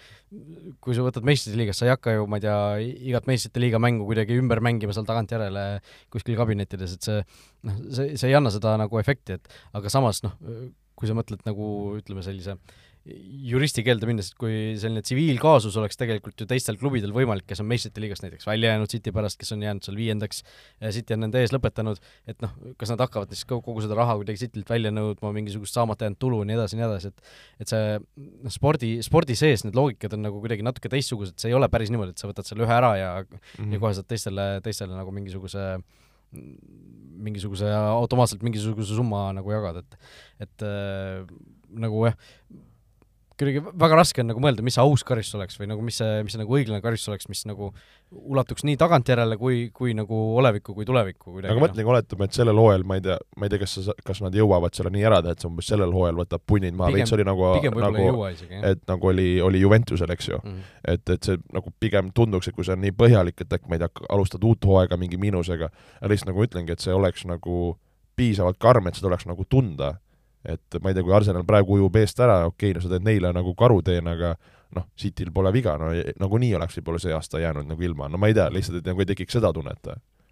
[0.84, 2.58] kui sa võtad meistrite liigas, sa ei hakka ju, ma ei tea,
[3.12, 5.68] igat meistrite liiga mängu kuidagi ümber mängima seal tagantjärele
[6.14, 7.22] kuskil kabinettides, et see
[7.68, 10.38] noh, see, see ei anna seda nagu efekti, et aga samas noh,
[10.96, 11.66] kui sa mõtled nagu
[12.00, 12.56] ütleme, sellise
[13.06, 17.68] juristi keelde minnes, et kui selline tsiviilkaasus oleks tegelikult ju teistel klubidel võimalik, kes on
[17.70, 20.42] meistrite liigast näiteks välja jäänud City pärast, kes on jäänud seal viiendaks,
[20.96, 22.02] City on nende ees lõpetanud,
[22.32, 26.10] et noh, kas nad hakkavad siis kogu seda raha kuidagi Citylt välja nõudma, mingisugust saamata
[26.10, 29.78] jäänud tulu ja nii edasi nii edasi, et et see noh, spordi, spordi sees need
[29.78, 32.66] loogikad on nagu kuidagi natuke teistsugused, see ei ole päris niimoodi, et sa võtad selle
[32.66, 33.74] ühe ära ja mm -hmm.
[33.78, 35.76] ja kohe saad teistele, teistele nagu mingisuguse
[37.26, 41.22] mingisuguse automaatselt mingisuguse summa nagu jagada, et et äh,
[41.70, 42.18] nagu jah,
[43.40, 46.22] kuidagi väga raske on nagu mõelda, mis see aus karistus oleks või nagu mis see,
[46.24, 47.72] mis see nagu õiglane karistus oleks, mis nagu
[48.16, 51.52] ulatuks nii tagantjärele kui, kui nagu olevikku kui tulevikku kuidagi.
[51.52, 54.22] aga mõtlengi, oletame, et sellel hooajal, ma ei tea, ma ei tea, kas sa, kas
[54.24, 57.16] nad jõuavad selle nii ära teha, et see umbes sellel hooajal võtab punnid maha, veits
[57.18, 58.30] oli nagu, nagu,
[58.72, 60.54] et nagu oli, oli Juventusel, eks ju mm.
[60.54, 60.80] -hmm.
[60.96, 63.80] et, et see nagu pigem tunduks, et kui see on nii põhjalik, et äkki ma
[63.80, 65.70] ei tea, alustad uut hooaega mingi miinusega,
[66.08, 67.76] lihtsalt nagu ütlengi, et see oleks nagu
[68.16, 69.98] piisavalt karm, et seda oleks nagu tunda
[70.50, 73.08] et ma ei tea, kui Arsenal praegu ujub eest ära, okei okay,, no sa teed
[73.08, 74.36] neile nagu karuteene, aga
[74.76, 75.92] noh, Cityl pole viga, no
[76.22, 79.04] nagunii oleks võib-olla see aasta jäänud nagu ilma, no ma ei tea, lihtsalt, et nagu
[79.04, 79.92] ei tekiks seda tunnet.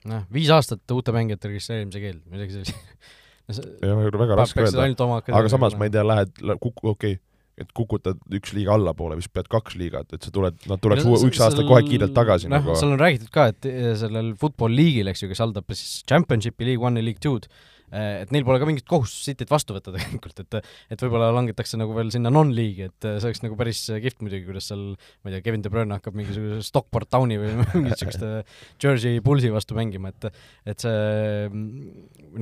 [0.09, 2.75] noh, viis aastat uute mängijate registreerimise keeld, midagi sellist
[3.47, 7.21] no see ja, väga raske öelda, aga samas ma ei tea, lähed, kuku-, okei okay,,
[7.61, 11.19] et kukutad üks liiga allapoole, vist pead kaks liigat, et sa tuled, nad tuleks no,
[11.27, 12.73] üks aasta kohe kiirelt tagasi noh, nagu.
[12.79, 13.67] seal on räägitud ka, et
[13.99, 17.45] sellel football liigil, eks ju, kes haldab siis Championshipi, League One'i, League Two'd,
[17.93, 20.59] et neil pole ka mingit kohustust Cityt vastu võtta tegelikult, et
[20.93, 24.69] et võib-olla langetakse nagu veel sinna non-liigi, et see oleks nagu päris kihvt muidugi, kuidas
[24.71, 29.23] seal ma ei tea, Kevin De Bruyne hakkab mingisuguse Stockport Towni või mingit niisugust Jersey
[29.23, 30.29] Bullsi vastu mängima, et
[30.73, 31.47] et see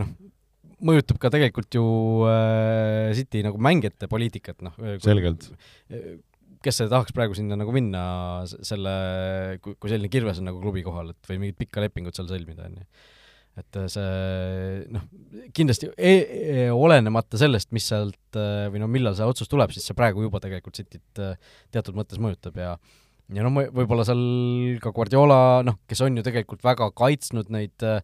[0.01, 0.11] noh,
[0.81, 1.85] mõjutab ka tegelikult ju
[2.29, 4.77] äh, City nagu mängijate poliitikat, noh.
[5.03, 5.51] selgelt
[6.61, 8.01] kes see tahaks praegu sinna nagu minna
[8.45, 8.91] selle,
[9.65, 12.67] kui, kui selline kirves on nagu klubi kohal, et või mingit pikka lepingut seal sõlmida,
[12.69, 12.85] on ju
[13.59, 15.03] et äh, see noh,
[15.55, 19.87] kindlasti e e olenemata sellest, mis sealt äh, või no millal see otsus tuleb, siis
[19.89, 21.39] see praegu juba tegelikult Cityt äh,
[21.73, 22.75] teatud mõttes mõjutab ja
[23.31, 24.21] ja noh, võib-olla seal
[24.83, 27.99] ka Guardiola, noh, kes on ju tegelikult väga kaitsnud neid äh,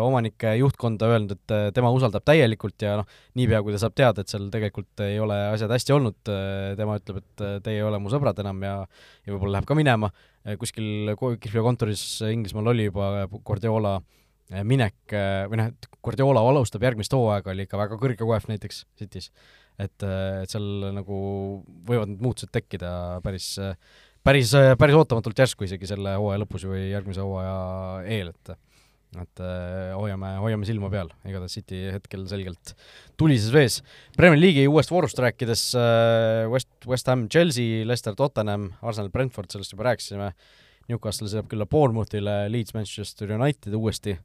[0.00, 3.08] omanike juhtkonda, öelnud, et tema usaldab täielikult ja noh,
[3.38, 6.98] niipea kui ta saab teada, et seal tegelikult ei ole asjad hästi olnud äh,, tema
[7.00, 10.12] ütleb, et teie ei ole mu sõbrad enam ja ja võib-olla läheb ka minema,
[10.60, 14.21] kuskil kihlveokontoris Inglismaal oli juba Guardiola Äh,
[14.66, 18.84] minek äh, või noh, et Guardiola alustab järgmist hooaega, oli ikka väga kõrge koef näiteks
[19.00, 19.30] City's.
[19.80, 21.16] et, äh, et seal nagu
[21.88, 23.54] võivad need muutused tekkida päris,
[24.24, 27.56] päris, päris ootamatult järsku isegi selle hooaja lõpus või järgmise hooaja
[28.18, 28.54] eel, et
[29.20, 29.40] et
[29.92, 32.70] hoiame, hoiame silma peal, igatahes City hetkel selgelt
[33.20, 33.74] tulises vees.
[34.16, 35.66] Premier League'i uuest voorust rääkides
[36.48, 40.30] West, West Ham, Chelsea, Leicester, Tottenham, Arsenal, Brentford, sellest juba rääkisime,
[40.88, 44.16] Newcastle saab külla Bournemouthile, Leeds, Manchester United uuesti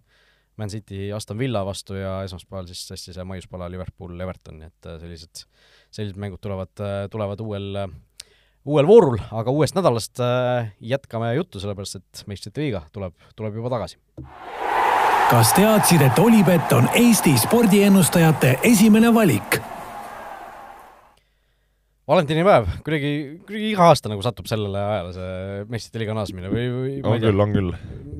[0.57, 4.89] Man City Aston Villa vastu ja esmaspäeval siis tõesti see maiuspala Liverpool Everton, nii et
[4.89, 5.43] äh, sellised,
[5.93, 7.93] sellised mängud tulevad, äh, tulevad uuel, äh,
[8.65, 10.19] uuel voorul, aga uuest nädalast
[10.81, 14.01] jätkame juttu, sellepärast et meistrite liiga tuleb, tuleb juba tagasi.
[15.29, 19.61] kas teadsid, et Olipet on Eesti spordiennustajate esimene valik?
[22.07, 23.09] Valentinipäev, kuidagi,
[23.43, 27.43] kuidagi iga aasta nagu satub sellele ajale see meistrite liiga naasmine või, või on küll,
[27.43, 27.73] on küll.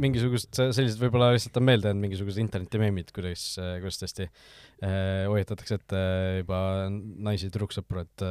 [0.04, 3.46] mingisugust sellised võib-olla lihtsalt on meelde jäänud mingisugused internetimeemid, kuidas,
[3.80, 6.02] kuidas tõesti äh, hoiatatakse ette
[6.42, 6.60] juba
[6.92, 8.26] naisi tüdruksõpru, et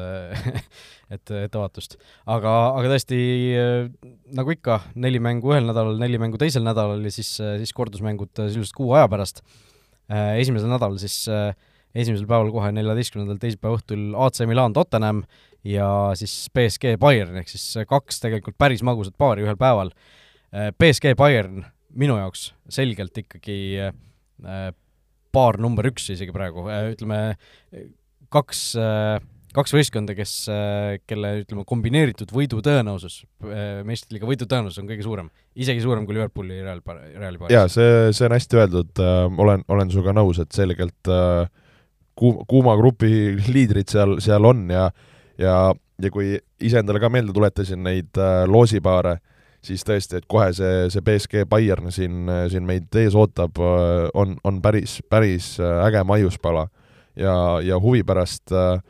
[1.16, 1.96] et ettevaatust.
[2.36, 2.52] aga,
[2.82, 3.20] aga tõesti
[3.56, 8.34] äh, nagu ikka, neli mängu ühel nädalal, neli mängu teisel nädalal ja siis, siis kordusmängud
[8.44, 9.40] sisuliselt kuu aja pärast
[10.12, 10.36] äh,.
[10.42, 11.56] esimesel nädalal siis äh,
[11.96, 15.24] esimesel päeval kohe neljateistkümnendal teisipäeva õhtul AC Milan Tottenham
[15.66, 15.88] ja
[16.18, 19.90] siis BSG Bayern, ehk siis kaks tegelikult päris magusat paari ühel päeval.
[20.78, 21.64] BSG Bayern
[21.96, 24.68] minu jaoks selgelt ikkagi äh,
[25.34, 27.20] paar number üks isegi praegu, äh, ütleme
[28.32, 29.18] kaks, äh,
[29.56, 30.32] kaks võistkonda, kes,
[31.08, 33.22] kelle ütleme, kombineeritud võidu tõenäosus,
[33.88, 37.54] meistriliiga võidu tõenäosus on kõige suurem, isegi suurem kui Liverpooli Real, Reali paaris.
[37.54, 39.04] jaa, see, see on hästi öeldud,
[39.46, 41.48] olen, olen sinuga nõus, et selgelt äh,
[42.16, 44.90] kuum, kuuma grupi liidrid seal, seal on ja
[45.38, 49.18] ja, ja kui ise endale ka meelde tuletasin neid äh, loosipaare,
[49.66, 54.36] siis tõesti, et kohe see, see BSG Bayern siin, siin meid ees ootab, äh, on,
[54.46, 56.68] on päris, päris äh, äge maiuspala.
[57.16, 58.80] ja, ja huvi pärast äh,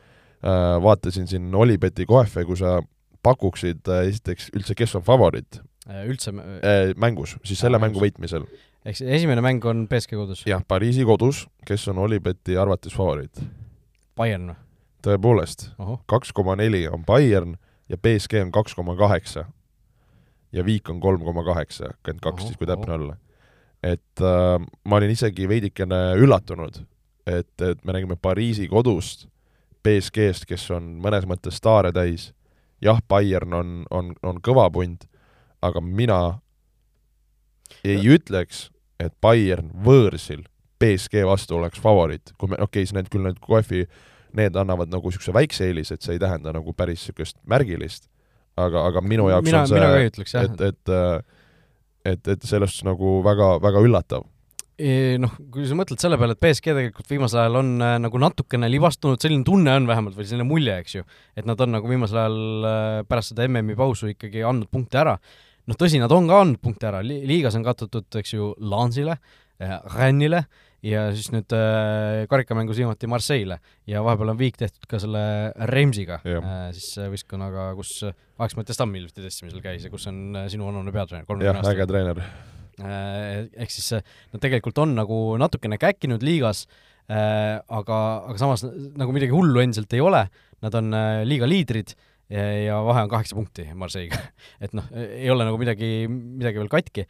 [0.43, 2.81] äh vaatasin siin Olibeti kohve, kui sa
[3.23, 5.61] pakuksid esiteks üldse, kes on favoriit?
[5.87, 6.33] üldse
[6.99, 8.43] mängus, siis selle mängu võitmisel
[8.87, 10.45] ehk siis esimene mäng on BSG kodus?
[10.47, 13.41] jah, Pariisi kodus, kes on Olibeti arvates favoriit?
[14.15, 14.57] Bayern või?
[15.07, 15.69] tõepoolest,
[16.09, 17.55] kaks koma neli on Bayern
[17.91, 19.45] ja BSG on kaks koma kaheksa.
[20.51, 23.17] ja Viik on kolm koma kaheksa, kakskümmend kaks siis, kui täpne olla.
[23.83, 26.81] et äh, ma olin isegi veidikene üllatunud,
[27.27, 29.27] et, et me nägime Pariisi kodust
[29.83, 32.31] BSG-st, kes on mõnes mõttes staare täis,
[32.81, 35.05] jah, Bayern on, on, on kõva punt,
[35.61, 36.39] aga mina
[37.83, 38.69] ei ütleks,
[38.99, 40.43] et Bayern võõrsil
[40.77, 43.87] BSG vastu oleks favoriit, kui me, okei okay,, need küll need KOF-i,
[44.37, 48.05] need annavad nagu niisuguse väikse eelise, et see ei tähenda nagu päris niisugust märgilist,
[48.57, 50.95] aga, aga minu jaoks mina, on see, et, et
[52.07, 54.25] et, et selles suhtes nagu väga, väga üllatav.
[55.21, 58.69] Noh, kui sa mõtled selle peale, et BSG tegelikult viimasel ajal on äh, nagu natukene
[58.69, 62.19] libastunud, selline tunne on vähemalt või selline mulje, eks ju, et nad on nagu viimasel
[62.21, 65.15] ajal äh, pärast seda MM-i pausu ikkagi andnud punkte ära
[65.67, 69.77] noh, tõsi, nad on ka andnud punkte ära, liigas on kaotatud, eks ju, Lansile äh,,
[69.95, 70.45] Rennile
[70.85, 73.57] ja siis nüüd äh, karikamängus viimati Marseille'le
[73.89, 75.21] ja vahepeal on viik tehtud ka selle
[75.71, 80.49] Remsiga äh,, siis äh, võistkonnaga, kus Alex Mattias-Tamm hiljuti testimisel käis ja kus on äh,
[80.53, 81.73] sinu vanune peatreener, aastane.
[81.73, 83.47] äge treener äh,.
[83.57, 86.67] Ehk siis nad tegelikult on nagu natukene käkkinud liigas
[87.09, 90.27] äh,, aga, aga samas nagu midagi hullu endiselt ei ole,
[90.63, 94.19] nad on äh, liiga liidrid ja, ja vahe on kaheksa punkti Marseille'ga
[94.63, 97.07] et noh, ei ole nagu midagi, midagi veel katki.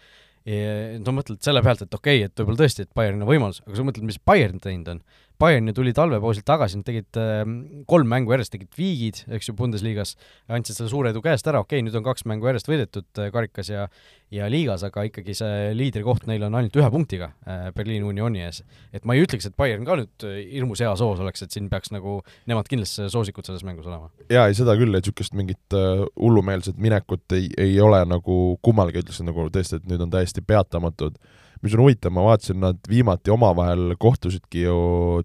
[0.48, 3.80] sa mõtled selle pealt, et okei okay,, et võib-olla tõesti, et Bayernil on võimalus, aga
[3.80, 5.02] sa mõtled, mis Bayern teinud on.
[5.40, 7.44] Bayern ju tuli talvepausilt tagasi, nad tegid äh,
[7.90, 10.16] kolm mängu järjest, tegid viigid, eks ju, Bundesliga-s,
[10.50, 13.32] andsid selle suure edu käest ära, okei okay,, nüüd on kaks mängu järjest võidetud äh,
[13.34, 13.88] karikas ja
[14.34, 18.60] ja liigas, aga ikkagi see liidrikoht neil on ainult ühe punktiga äh, Berliini Unioni ees.
[18.92, 21.70] et ma ei ütleks, et Bayern ka nüüd äh, hirmus hea soos oleks, et siin
[21.72, 22.20] peaks nagu
[22.50, 24.12] nemad kindlasti soosikud selles mängus olema.
[24.28, 29.06] jaa, ei seda küll, et niisugust mingit äh, hullumeelset minekut ei, ei ole nagu kummalgi,
[29.06, 31.16] ütleksin nagu tõesti, et nüüd on täiesti peatamatud
[31.64, 34.78] mis on huvitav, ma vaatasin, nad viimati omavahel kohtusidki ju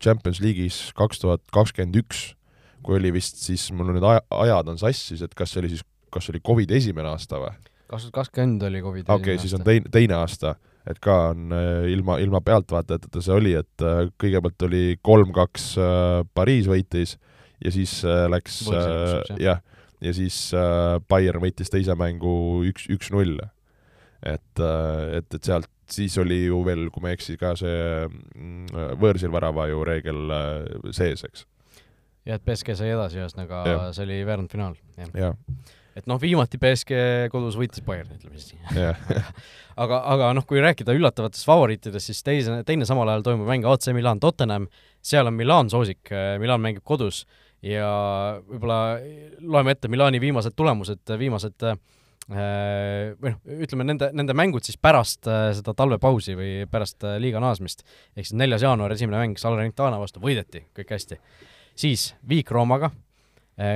[0.03, 2.33] Champions League'is kaks tuhat kakskümmend üks,
[2.83, 5.85] kui oli vist siis, mul nüüd aja, ajad on sassis, et kas see oli siis,
[6.13, 7.55] kas see oli Covidi esimene aasta või?
[7.93, 10.55] kaks tuhat kakskümmend oli Covidi okei okay,, siis on teine, teine aasta,
[10.89, 16.23] et ka on äh, ilma, ilma pealtvaatajateta see oli, et äh, kõigepealt oli kolm-kaks äh,
[16.35, 17.17] Pariis võitis
[17.63, 18.01] ja siis
[18.33, 18.65] läks
[19.39, 19.61] jah,
[20.03, 20.49] ja siis
[21.07, 22.33] Bayern võitis teise mängu
[22.67, 23.37] üks, üks-null.
[24.23, 28.97] Et, et, et sealt siis oli ju veel, kui ma ei eksi, ka see mm,
[29.01, 31.45] võõrsil värava ju reegel äh, sees, eks.
[32.29, 33.63] jah, et BSG sai edasi ühesõnaga,
[33.97, 35.13] see oli veerandfinaal, jah.
[35.19, 35.31] Ja.
[35.99, 37.03] et noh, viimati BSG
[37.35, 38.89] kodus võitis Bayern, ütleme siis nii.
[39.83, 43.87] Aga, aga noh, kui rääkida üllatavatest favoriitidest, siis teise, teine samal ajal toimub mäng AC
[43.97, 44.67] Milan Tottenham,
[45.01, 46.13] seal on Milan soosik,
[46.43, 47.23] Milan mängib kodus.
[47.65, 47.89] Ja
[48.45, 48.99] võib-olla
[49.41, 54.79] loeme ette Milani viimased tulemused, viimased äh, Äh, või noh, ütleme nende, nende mängud siis
[54.81, 57.83] pärast äh, seda talvepausi või pärast äh, liiga naasmist,
[58.15, 61.19] ehk siis neljas jaanuar esimene mäng Salernitana vastu võideti, kõik hästi.
[61.75, 62.93] siis viik Roomaga,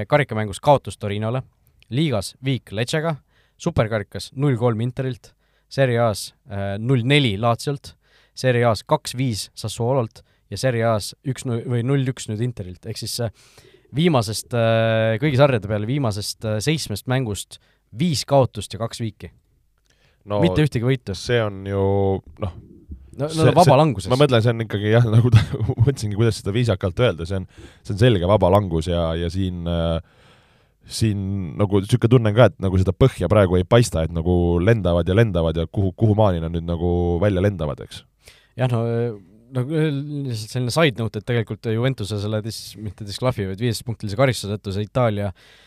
[0.09, 1.43] karikamängus kaotus Torinole,
[1.91, 3.17] liigas viik Lecega,
[3.59, 5.35] superkarikas null kolm Interilt,
[5.69, 6.33] Serie A-s
[6.79, 7.95] null neli Laziolt,
[8.35, 13.19] Serie A-s kaks-viis Sassuololt ja Serie A-s üks või null üks nüüd Interilt, ehk siis
[13.97, 14.55] viimasest,
[15.21, 17.61] kõigi sarjade peale viimasest seitsmest mängust
[17.99, 19.31] viis kaotust ja kaks viiki
[20.27, 20.41] no,.
[20.43, 21.17] mitte ühtegi võitu.
[21.19, 21.83] see on ju
[22.43, 22.55] noh,
[23.21, 24.11] no, no vaba languses.
[24.13, 27.49] ma mõtlen, see on ikkagi jah, nagu mõtlesingi, kuidas seda viisakalt öelda, see on,
[27.83, 29.99] see on selge vaba langus ja, ja siin äh,
[30.87, 31.23] siin
[31.59, 35.17] nagu niisugune tunne ka, et nagu seda põhja praegu ei paista, et nagu lendavad ja
[35.19, 36.91] lendavad ja kuhu, kuhumaani nad nüüd nagu
[37.23, 38.05] välja lendavad, eks.
[38.59, 38.85] jah, no
[39.57, 44.57] no lihtsalt selline side note, et tegelikult Juventuse selle dis-, mitte disklahvi, vaid viieteistpunktilise karistuse
[44.57, 45.66] tõttu see Itaalia äh,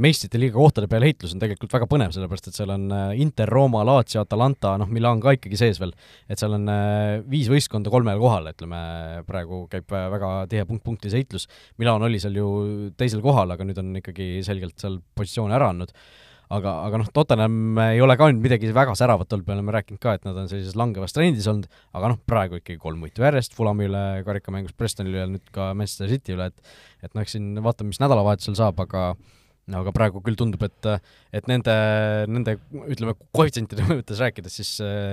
[0.00, 3.50] meistrite liiga kohtade peale heitlus on tegelikult väga põnev, sellepärast et seal on äh, Inter,
[3.50, 5.92] Rooma, Lazio, Atalanta, noh, Milan ka ikkagi sees veel,
[6.30, 8.80] et seal on äh, viis võistkonda kolmel kohal, ütleme,
[9.28, 11.46] praegu käib väga tihe punkt-punktilise heitlus.
[11.80, 12.48] Milan oli seal ju
[12.96, 15.92] teisel kohal, aga nüüd on ikkagi selgelt seal positsioone ära andnud.
[16.50, 20.00] Aga, aga noh, Tottenham ei ole ka nüüd midagi väga säravat olnud, me oleme rääkinud
[20.02, 23.54] ka, et nad on sellises langevas trendis olnud, aga noh, praegu ikkagi kolm võitu järjest,
[23.54, 27.52] Fulami üle karikamängus, Prestoni üle, nüüd ka Manchester City üle, et et noh, eks siin
[27.62, 29.12] vaatame, mis nädalavahetusel saab, aga
[29.70, 30.92] no aga praegu küll tundub, et,
[31.36, 31.74] et nende,
[32.30, 32.56] nende
[32.86, 34.72] ütleme, koefitsientide mõttes rääkides, siis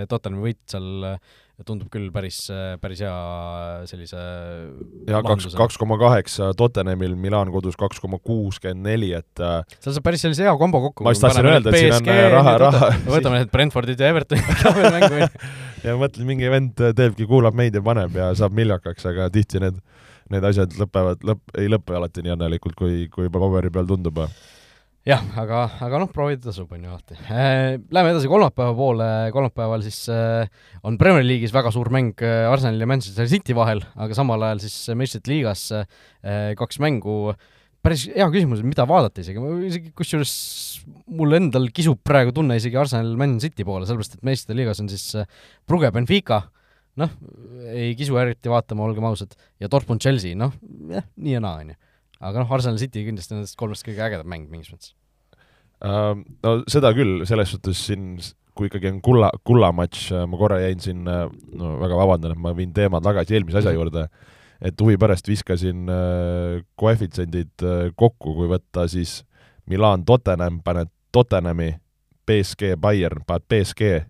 [0.09, 1.19] Tottenhami võit seal
[1.65, 2.43] tundub küll päris,
[2.81, 3.13] päris hea
[3.89, 4.19] sellise
[5.07, 9.95] ja kaks, kaks koma kaheksa Tottenhamil, Milan kodus kaks koma kuuskümmend neli, et äh, seal
[9.95, 11.07] saab päris sellise hea kombo kokku.
[11.07, 14.51] ma just tahtsin öelda, et siin on äh, raha, raha võtame need Brentfordid ja Evertonid
[14.61, 15.23] ka veel mängu
[15.87, 19.81] ja mõtlen, mingi vend teebki, kuulab meid ja paneb ja saab miljakaks, aga tihti need,
[20.33, 24.23] need asjad lõpevad, lõpp, ei lõpe alati nii õnnelikult, kui, kui paberi peal tundub
[25.07, 27.17] jah, aga, aga noh, proovida tasub, on ju alati.
[27.31, 27.77] Äh,.
[27.95, 30.49] Läheme edasi kolmapäeva poole, kolmapäeval siis äh,
[30.87, 34.65] on Premier League'is väga suur mäng äh, Arsenali ja Manchester City vahel, aga samal ajal
[34.65, 35.87] siis meistrite liigas äh,
[36.59, 37.31] kaks mängu,
[37.83, 40.33] päris hea küsimus, mida vaadata isegi, isegi kusjuures
[41.17, 44.91] mul endal kisub praegu tunne isegi Arsenal Man City poole, sellepärast et meistrite liigas on
[44.91, 45.29] siis äh,
[45.67, 46.43] Brugge Benfica,
[46.97, 47.13] noh,
[47.73, 50.55] ei kisu eriti vaatama, olgem ausad, ja Dortmund Chelsea, noh,
[50.91, 51.79] jah, nii ja naa, on ju.
[52.17, 54.95] Aga noh, Arsenal City kindlasti nendest kolmest kõige ägedam mäng mingis mõttes.
[55.77, 56.17] Uh,.
[56.41, 58.15] No seda küll, selles suhtes siin
[58.57, 62.41] kui ikkagi on kulla, kullamatš, äh, ma korra jäin siin, äh, no väga vabandan, et
[62.41, 64.07] ma viin teema tagasi eelmise asja juurde,
[64.57, 65.85] et huvi pärast viskasin
[66.81, 67.61] koefitsiendid
[67.93, 69.19] kokku, kui võtta siis
[69.69, 71.75] Milan Tottenham, paned Tottenhami,
[72.25, 74.07] BSG Bayern, paned BSG,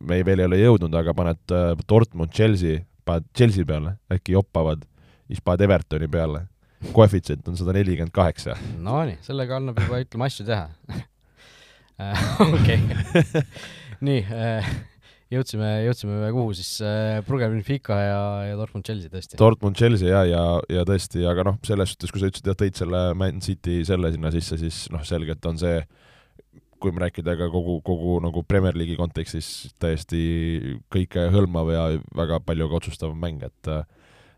[0.00, 4.36] me ei, veel ei ole jõudnud, aga paned äh, Dortmund Chelsea, paned Chelsea peale, äkki
[4.36, 4.84] joppavad,
[5.26, 6.46] siis paned Evertoni peale
[6.94, 8.54] koefitsient on sada nelikümmend kaheksa.
[8.82, 10.68] Nonii, sellega annab juba, ütleme, asju teha
[12.54, 12.78] okei,
[14.06, 14.68] nii, äh,
[15.34, 19.38] jõudsime, jõudsime kuhu siis, äh, Brugge Benfica ja, ja Dortmund Chelsea tõesti?
[19.40, 22.78] Dortmund Chelsea ja, ja, ja tõesti, aga noh, selles suhtes, kui sa ütlesid, jah, tõid
[22.78, 25.80] selle Man City selle sinna sisse, siis noh, selgelt on see
[26.80, 30.20] kui rääkida ka kogu, kogu nagu Premier League'i kontekstis täiesti
[30.92, 33.72] kõike hõlmav ja väga palju ka otsustav mäng, et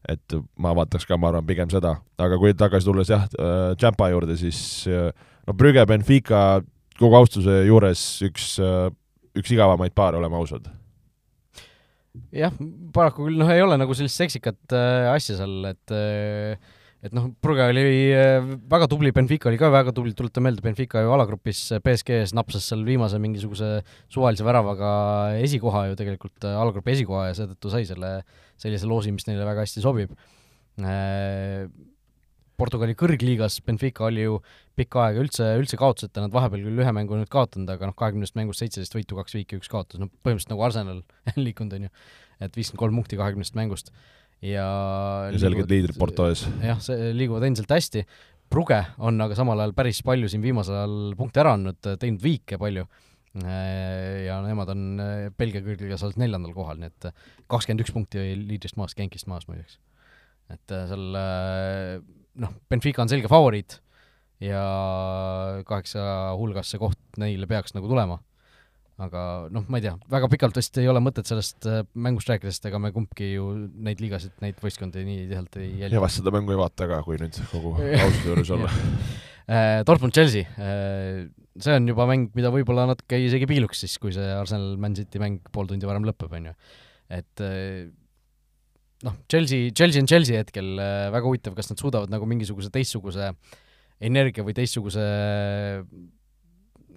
[0.08, 3.26] et ma vaataks ka, ma arvan, pigem seda, aga kui tagasi tulles jah
[3.76, 6.62] Champa juurde, siis no Brügge, Benfica
[6.96, 8.54] kogu austuse juures üks
[9.38, 10.68] üks igavamaid paare, oleme ausad.
[12.34, 12.54] jah,
[12.94, 16.70] paraku küll noh, ei ole nagu sellist seksikat äh, asja seal, et äh,
[17.00, 17.82] et noh, Brügge oli
[18.12, 22.66] äh, väga tubli, Benfica oli ka väga tubli, tuletan meelde, Benfica ju alagrupis BSG-s napsas
[22.68, 23.78] seal viimase mingisuguse
[24.12, 24.90] suvalise väravaga
[25.40, 28.18] esikoha ju tegelikult, äh, alagrupi esikoha ja seetõttu sai selle
[28.60, 30.12] sellise loosi, mis neile väga hästi sobib.
[30.84, 31.64] Äh,
[32.60, 34.36] Portugali kõrgliigas Benfica oli ju
[34.76, 38.36] pikka aega üldse, üldse kaotuseta, nad vahepeal küll ühe mängu nüüd kaotanud, aga noh, kahekümnest
[38.36, 41.00] mängust seitseteist võitu, kaks viiki, üks kaotus, no põhimõtteliselt nagu Arsenal
[41.46, 41.94] liikunud, on ju.
[42.44, 43.88] et viiskümmend kolm punkti kahekümnest mängust
[44.42, 44.66] ja
[45.30, 46.46] ja selged liidrid Porto ees.
[46.64, 48.06] jah, see, liiguvad endiselt hästi,
[48.50, 52.58] Pruge on aga samal ajal päris palju siin viimasel ajal punkte ära andnud, teinud viike
[52.58, 52.88] palju
[53.38, 57.92] Äh, ja nemad on äh, Belgia kõrgliigas alles neljandal kohal, nii et äh, kakskümmend üks
[57.94, 59.78] punkti liidrist maas, Genkist maas muideks.
[60.50, 63.76] et seal noh, Benfica on selge favoriit
[64.42, 64.64] ja
[65.68, 66.02] kaheksa
[66.40, 68.18] hulgas see koht neile peaks nagu tulema.
[69.00, 69.22] Aga
[69.52, 72.80] noh, ma ei tea, väga pikalt vist ei ole mõtet sellest mängust rääkida, sest ega
[72.82, 73.46] me kumbki ju
[73.86, 75.96] neid liigasid, neid võistkondi nii tihedalt ei jälgi.
[75.96, 77.74] ja vast seda mängu ei vaata ka, kui nüüd kogu
[78.04, 78.74] aususe juures olla
[79.86, 84.76] Dortmund Chelsea, see on juba mäng, mida võib-olla natuke isegi piiluks siis, kui see Arsenal
[84.78, 86.54] Man City mäng pool tundi varem lõpeb, on ju.
[87.16, 87.42] et
[89.06, 90.76] noh, Chelsea, Chelsea on Chelsea hetkel,
[91.16, 93.32] väga huvitav, kas nad suudavad nagu mingisuguse teistsuguse
[94.00, 95.04] energia või teistsuguse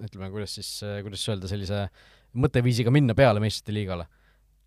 [0.08, 0.74] ütleme, kuidas siis,
[1.06, 1.86] kuidas öelda, sellise
[2.34, 4.08] mõtteviisiga minna peale meistrite liigale.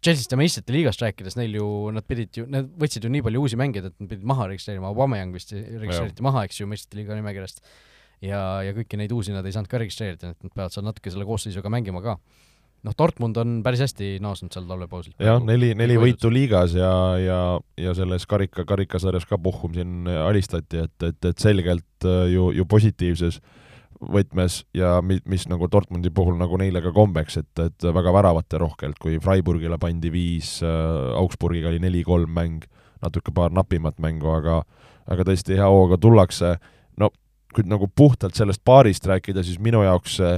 [0.05, 3.43] Chelsea'st ja meistrite liigast rääkides, neil ju, nad pidid ju, nad võtsid ju nii palju
[3.43, 7.17] uusi mängijaid, et nad pidid maha registreerima, Aubameyang vist registreeriti maha, eks ju, meistrite liiga
[7.19, 7.65] nimekirjast
[8.25, 11.13] ja, ja kõiki neid uusi nad ei saanud ka registreerida, et nad peavad seal natuke
[11.13, 12.17] selle koosseisuga mängima ka.
[12.87, 15.17] noh, Dortmund on päris hästi naasnud seal talvepausil.
[15.19, 17.41] jah, neli, neli võitu liigas ja, ja,
[17.81, 22.69] ja selles karika, karikasarjas ka Pohhum siin alistati, et, et, et selgelt äh, ju, ju
[22.69, 23.41] positiivses
[24.01, 28.61] võtmes ja mi-, mis nagu Dortmundi puhul nagu neile ka kombeks, et, et väga väravate
[28.61, 32.67] rohkelt, kui Freiburgile pandi viis, äh, Augsburgiga oli neli-kolm mäng,
[33.03, 34.63] natuke paar napimat mängu, aga
[35.07, 36.57] aga tõesti hea hooga tullakse.
[37.57, 40.33] Kui nagu puhtalt sellest paarist rääkida, siis minu jaoks see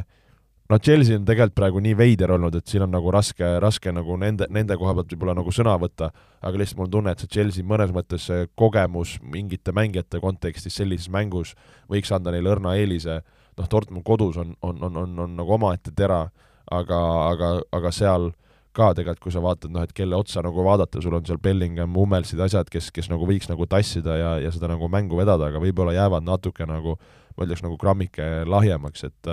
[0.69, 4.17] no Chelsea on tegelikult praegu nii veider olnud, et siin on nagu raske, raske nagu
[4.21, 6.11] nende, nende koha pealt võib-olla nagu sõna võtta,
[6.45, 10.77] aga lihtsalt mul on tunne, et see Chelsea mõnes mõttes see kogemus mingite mängijate kontekstis
[10.79, 11.55] sellises mängus
[11.91, 13.23] võiks anda neile õrna eelise,
[13.59, 16.25] noh, Dortmund kodus on, on, on, on, on nagu omaette tera,
[16.71, 18.31] aga, aga, aga seal
[18.79, 21.97] ka tegelikult, kui sa vaatad, noh, et kelle otsa nagu vaadata, sul on seal Bellingham,
[21.99, 25.63] Hummelsid, asjad, kes, kes nagu võiks nagu tassida ja, ja seda nagu mängu vedada, aga
[25.63, 26.95] võib-olla jäävad natuke nagu,
[27.35, 29.33] ma ütleks, nagu grammike lahjemaks, et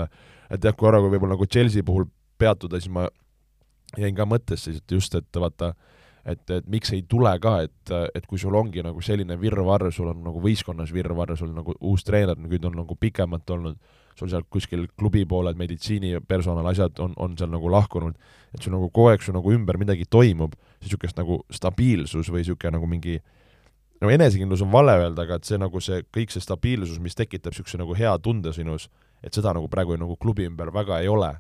[0.53, 2.05] et jah, korra kui võib-olla nagu Chelsea puhul
[2.37, 3.07] peatuda, siis ma
[3.97, 5.71] jäin ka mõttesse lihtsalt just, et vaata,
[6.25, 10.11] et, et miks ei tule ka, et, et kui sul ongi nagu selline virvarr, sul
[10.11, 13.79] on nagu võistkonnas virvarr, sul nagu uus treener, nüüd on nagu pikemalt olnud,
[14.15, 18.15] sul seal kuskil klubi pooled meditsiinipersonal, asjad on, on seal nagu lahkunud,
[18.55, 22.77] et sul nagu kogu aeg sul nagu ümber midagi toimub, niisugust nagu stabiilsus või niisugune
[22.77, 23.19] nagu mingi
[24.01, 27.53] no enesekindlus on vale öelda, aga et see nagu see, kõik see stabiilsus, mis tekitab
[27.53, 28.89] niisuguse nagu hea tunde sinus,
[29.23, 31.33] et seda nagu praegu nagu klubi ümber väga ei ole.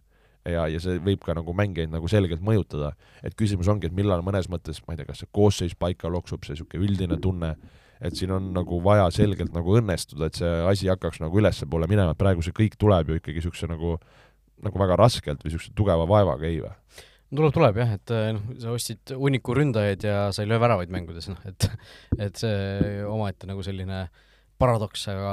[0.45, 2.93] ja, ja see võib ka nagu mängijaid nagu selgelt mõjutada.
[3.23, 6.45] et küsimus ongi, et millal mõnes mõttes, ma ei tea, kas see koosseis paika loksub,
[6.45, 7.55] see niisugune üldine tunne,
[8.01, 12.15] et siin on nagu vaja selgelt nagu õnnestuda, et see asi hakkaks nagu ülespoole minema,
[12.15, 13.95] et praegu see kõik tuleb ju ikkagi niisuguse nagu,
[14.65, 16.73] nagu väga raskelt või niisuguse tugeva vaevaga, ei või?
[17.35, 21.27] tuleb, tuleb jah, et noh, sa ostsid hunniku ründajaid ja sa ei löö väravaid mängudes,
[21.31, 21.67] noh et
[22.27, 24.05] et see omaette nagu selline
[24.61, 25.31] paradoks, aga,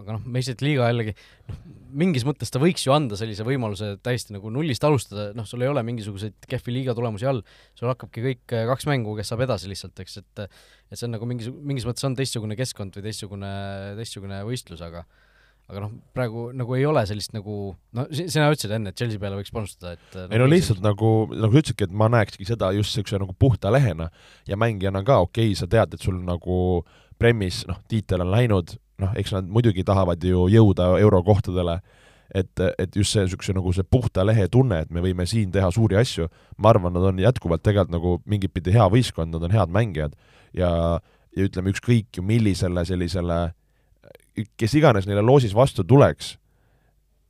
[0.00, 1.58] aga noh, meistrite liiga jällegi noh,
[2.02, 5.70] mingis mõttes ta võiks ju anda sellise võimaluse täiesti nagu nullist alustada, noh, sul ei
[5.70, 7.44] ole mingisuguseid kehvi liiga tulemusi all,
[7.78, 10.42] sul hakkabki kõik eh, kaks mängu, kes saab edasi lihtsalt, eks, et
[10.90, 13.52] et see on nagu mingis, mingis mõttes on teistsugune keskkond või teistsugune,
[13.98, 15.04] teistsugune võistlus, aga
[15.64, 17.54] aga noh, praegu nagu ei ole sellist nagu,
[17.96, 20.84] no sina ütlesid enne, et Chelsea peale võiks panustada, et ei no lihtsalt sellist...
[20.84, 24.10] nagu, nagu sa ütlesidki, et ma näekski seda just niisuguse nagu puhta lehena
[24.48, 26.58] ja mängijana ka okei okay,, sa tead, et sul nagu
[27.18, 31.78] Premis, noh, tiitel on läinud, noh, eks nad muidugi tahavad ju jõuda eurokohtadele,
[32.34, 35.70] et, et just see niisuguse nagu see puhta lehe tunne, et me võime siin teha
[35.74, 36.28] suuri asju,
[36.58, 40.16] ma arvan, nad on jätkuvalt tegelikult nagu mingit pidi hea võistkond, nad on head mängijad
[40.56, 40.70] ja,
[41.36, 43.38] ja ütleme, ükskõik ju millisele sellisele,
[44.58, 46.34] kes iganes neile loosis vastu tuleks,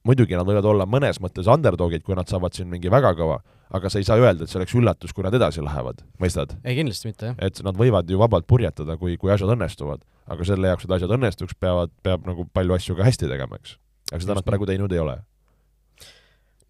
[0.08, 3.38] muidugi nad võivad olla mõnes mõttes underdogid, kui nad saavad siin mingi väga kõva,
[3.74, 6.52] aga sa ei saa öelda, et see oleks üllatus, kui nad edasi lähevad, mõistad?
[6.62, 7.38] ei, kindlasti mitte, jah.
[7.44, 10.04] et nad võivad ju vabalt purjetada, kui, kui asjad õnnestuvad.
[10.28, 13.78] aga selle jaoks, et asjad õnnestuks, peavad, peab nagu palju asju ka hästi tegema, eks.
[14.10, 15.16] Aga seda nad praegu teinud ei ole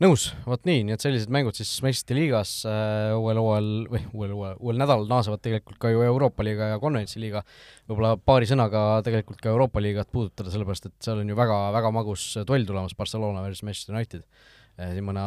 [0.03, 4.35] nõus, vot nii, nii et sellised mängud siis meistrite liigas äh, uuel hooajal või uuel,
[4.37, 7.45] uuel, uuel nädalal naasevad tegelikult ka ju Euroopa liiga ja konverentsi liiga.
[7.89, 11.95] võib-olla paari sõnaga tegelikult ka Euroopa liigat puudutada, sellepärast et seal on ju väga, väga
[11.95, 14.26] magus duell tulemas, Barcelona versus Manchester United
[14.74, 15.22] Eh, siin mõne,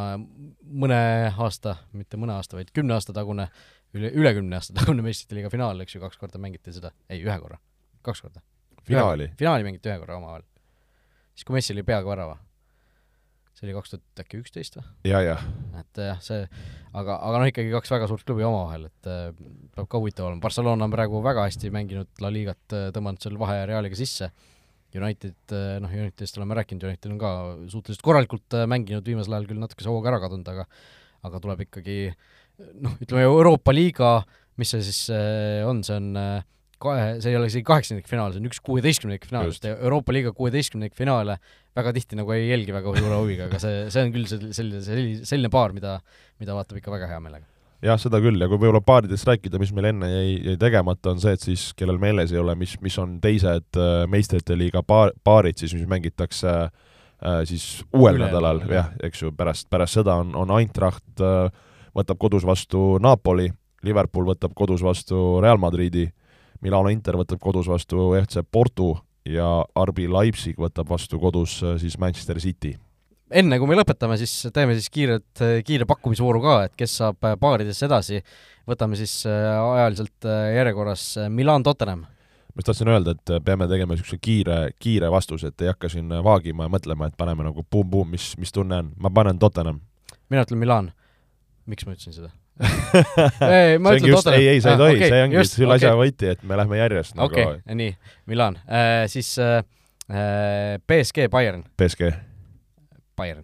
[0.84, 1.00] mõne
[1.40, 3.46] aasta, mitte mõne aasta, vaid kümne aasta tagune,
[3.96, 7.22] üle, üle kümne aasta tagune meistrite liiga finaal, eks ju, kaks korda mängiti seda, ei,
[7.24, 7.60] ühe korra,
[8.04, 8.44] kaks korda.
[8.88, 9.30] finaali?
[9.40, 10.44] finaali mängiti ühe korra omavahel.
[11.38, 12.36] Siis, kui Messi oli peaaegu värava.
[13.58, 14.90] see oli kaks tuhat äkki üksteist või?
[15.14, 15.48] ja, jah.
[15.80, 16.44] et jah, see,
[16.92, 19.32] aga, aga noh, ikkagi kaks väga suurt klubi omavahel, et äh,
[19.78, 23.64] peab ka huvitav olema, Barcelona on praegu väga hästi mänginud La Ligat, tõmmanud seal vahe
[23.70, 24.34] Realiga sisse
[24.96, 27.32] United, eh, noh, Unitedist oleme rääkinud, United on ka
[27.72, 30.68] suhteliselt korralikult eh, mänginud, viimasel ajal küll natuke see hoog ära kadunud, aga
[31.28, 31.98] aga tuleb ikkagi
[32.84, 34.12] noh, ütleme Euroopa liiga,
[34.62, 36.14] mis see siis eh, on, see on
[36.82, 40.34] kahe, see ei ole isegi kaheksakümnendik finaal, see on üks kuueteistkümnendik finaal, sest Euroopa liiga
[40.38, 41.38] kuueteistkümnendik finaale
[41.78, 45.28] väga tihti nagu ei jälgi väga suure huviga, aga see, see on küll selline, selline,
[45.28, 46.00] selline paar, mida,
[46.42, 47.46] mida vaatab ikka väga hea meelega.
[47.86, 51.20] Jah, seda küll, ja kui võib-olla paaridest rääkida, mis meil enne jäi, jäi tegemata, on
[51.22, 55.14] see, et siis, kellel meeles ei ole, mis, mis on teised äh, meistrite liiga paar,
[55.28, 60.18] paarid siis, mis mängitakse äh, siis uuel Üle, nädalal, jah, eks ju, pärast, pärast seda
[60.24, 61.52] on, on Eintracht äh,
[61.98, 63.46] võtab kodus vastu Napoli,
[63.86, 66.08] Liverpool võtab kodus vastu Real Madridi,
[66.62, 68.96] Milano Inter võtab kodus vastu FC Porto
[69.28, 72.76] ja RB Leipzig võtab vastu kodus äh, siis Manchester City
[73.32, 77.88] enne kui me lõpetame, siis teeme siis kiiret, kiire pakkumisvooru ka, et kes saab paaridesse
[77.88, 78.22] edasi.
[78.68, 82.02] võtame siis äh, ajaliselt äh, järjekorras äh, Milan Tottenham.
[82.02, 86.10] ma just tahtsin öelda, et peame tegema niisuguse kiire, kiire vastuse, et ei hakka siin
[86.10, 88.92] vaagima ja mõtlema, et paneme nagu buum-buum, mis, mis tunne on.
[88.98, 89.82] ma panen Tottenham.
[90.30, 90.92] mina ütlen Milan.
[91.66, 94.40] miks ma ütlesin seda ei, ma ütlen Tottenham.
[94.40, 95.82] ei, ei, sa ei ah, tohi okay,, see ongi just, selle okay.
[95.84, 97.92] asja võti, et me lähme järjest nagu okei okay,, nii,
[98.32, 99.04] Milan äh,.
[99.12, 99.60] siis äh,
[100.88, 101.66] BSG Bayern.
[101.78, 102.10] BSG
[103.18, 103.44] Bayern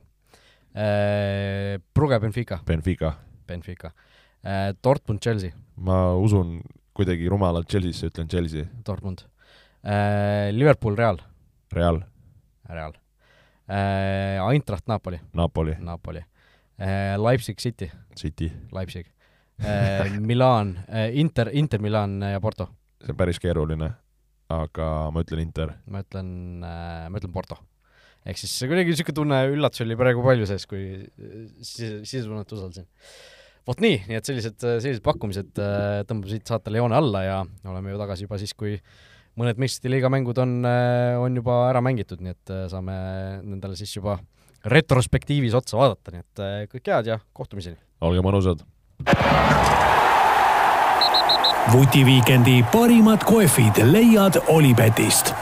[0.74, 1.78] äh,.
[1.94, 2.62] Brugge Benfica.
[2.66, 3.14] Benfica.
[3.48, 3.94] Benfica
[4.42, 4.74] äh,.
[4.82, 5.54] Dortmund Chelsea.
[5.76, 6.62] ma usun
[6.94, 8.66] kuidagi rumalalt Chelsea'sse, ütlen Chelsea.
[8.86, 9.28] Dortmund
[9.84, 10.50] äh,.
[10.52, 11.22] Liverpool Real.
[11.74, 12.04] Real.
[12.70, 12.94] Real
[13.70, 14.42] äh,.
[14.42, 15.22] Eintracht Napoli.
[15.34, 15.78] Napoli.
[15.80, 16.33] Napoli äh,.
[17.18, 17.90] Leipzig City.
[18.20, 18.52] City.
[18.76, 19.08] Leipzig
[19.64, 20.10] äh,.
[20.30, 22.70] Milan äh,, Inter, Inter Milan ja Porto.
[23.04, 23.92] see on päris keeruline,
[24.50, 25.78] aga ma ütlen Inter.
[25.86, 27.60] ma ütlen äh,, ma ütlen Porto
[28.24, 30.84] ehk siis kuidagi niisugune tunne, üllatus oli praegu palju sees, kui
[31.60, 32.88] sise, sisetunnet usaldasin.
[33.68, 38.00] vot nii, nii et sellised, sellised pakkumised äh, tõmbasid saatele joone alla ja oleme ju
[38.02, 38.78] tagasi juba siis, kui
[39.40, 42.96] mõned meistrite liiga mängud on, äh, on juba ära mängitud, nii et äh, saame
[43.44, 44.18] nendele siis juba
[44.66, 46.44] retrospektiivis otsa vaadata, nii et
[46.76, 47.78] kõike head ja kohtumiseni!
[48.02, 48.64] olge mõnusad!
[51.74, 55.34] vutiviikendi parimad kohvid leiad Olipetist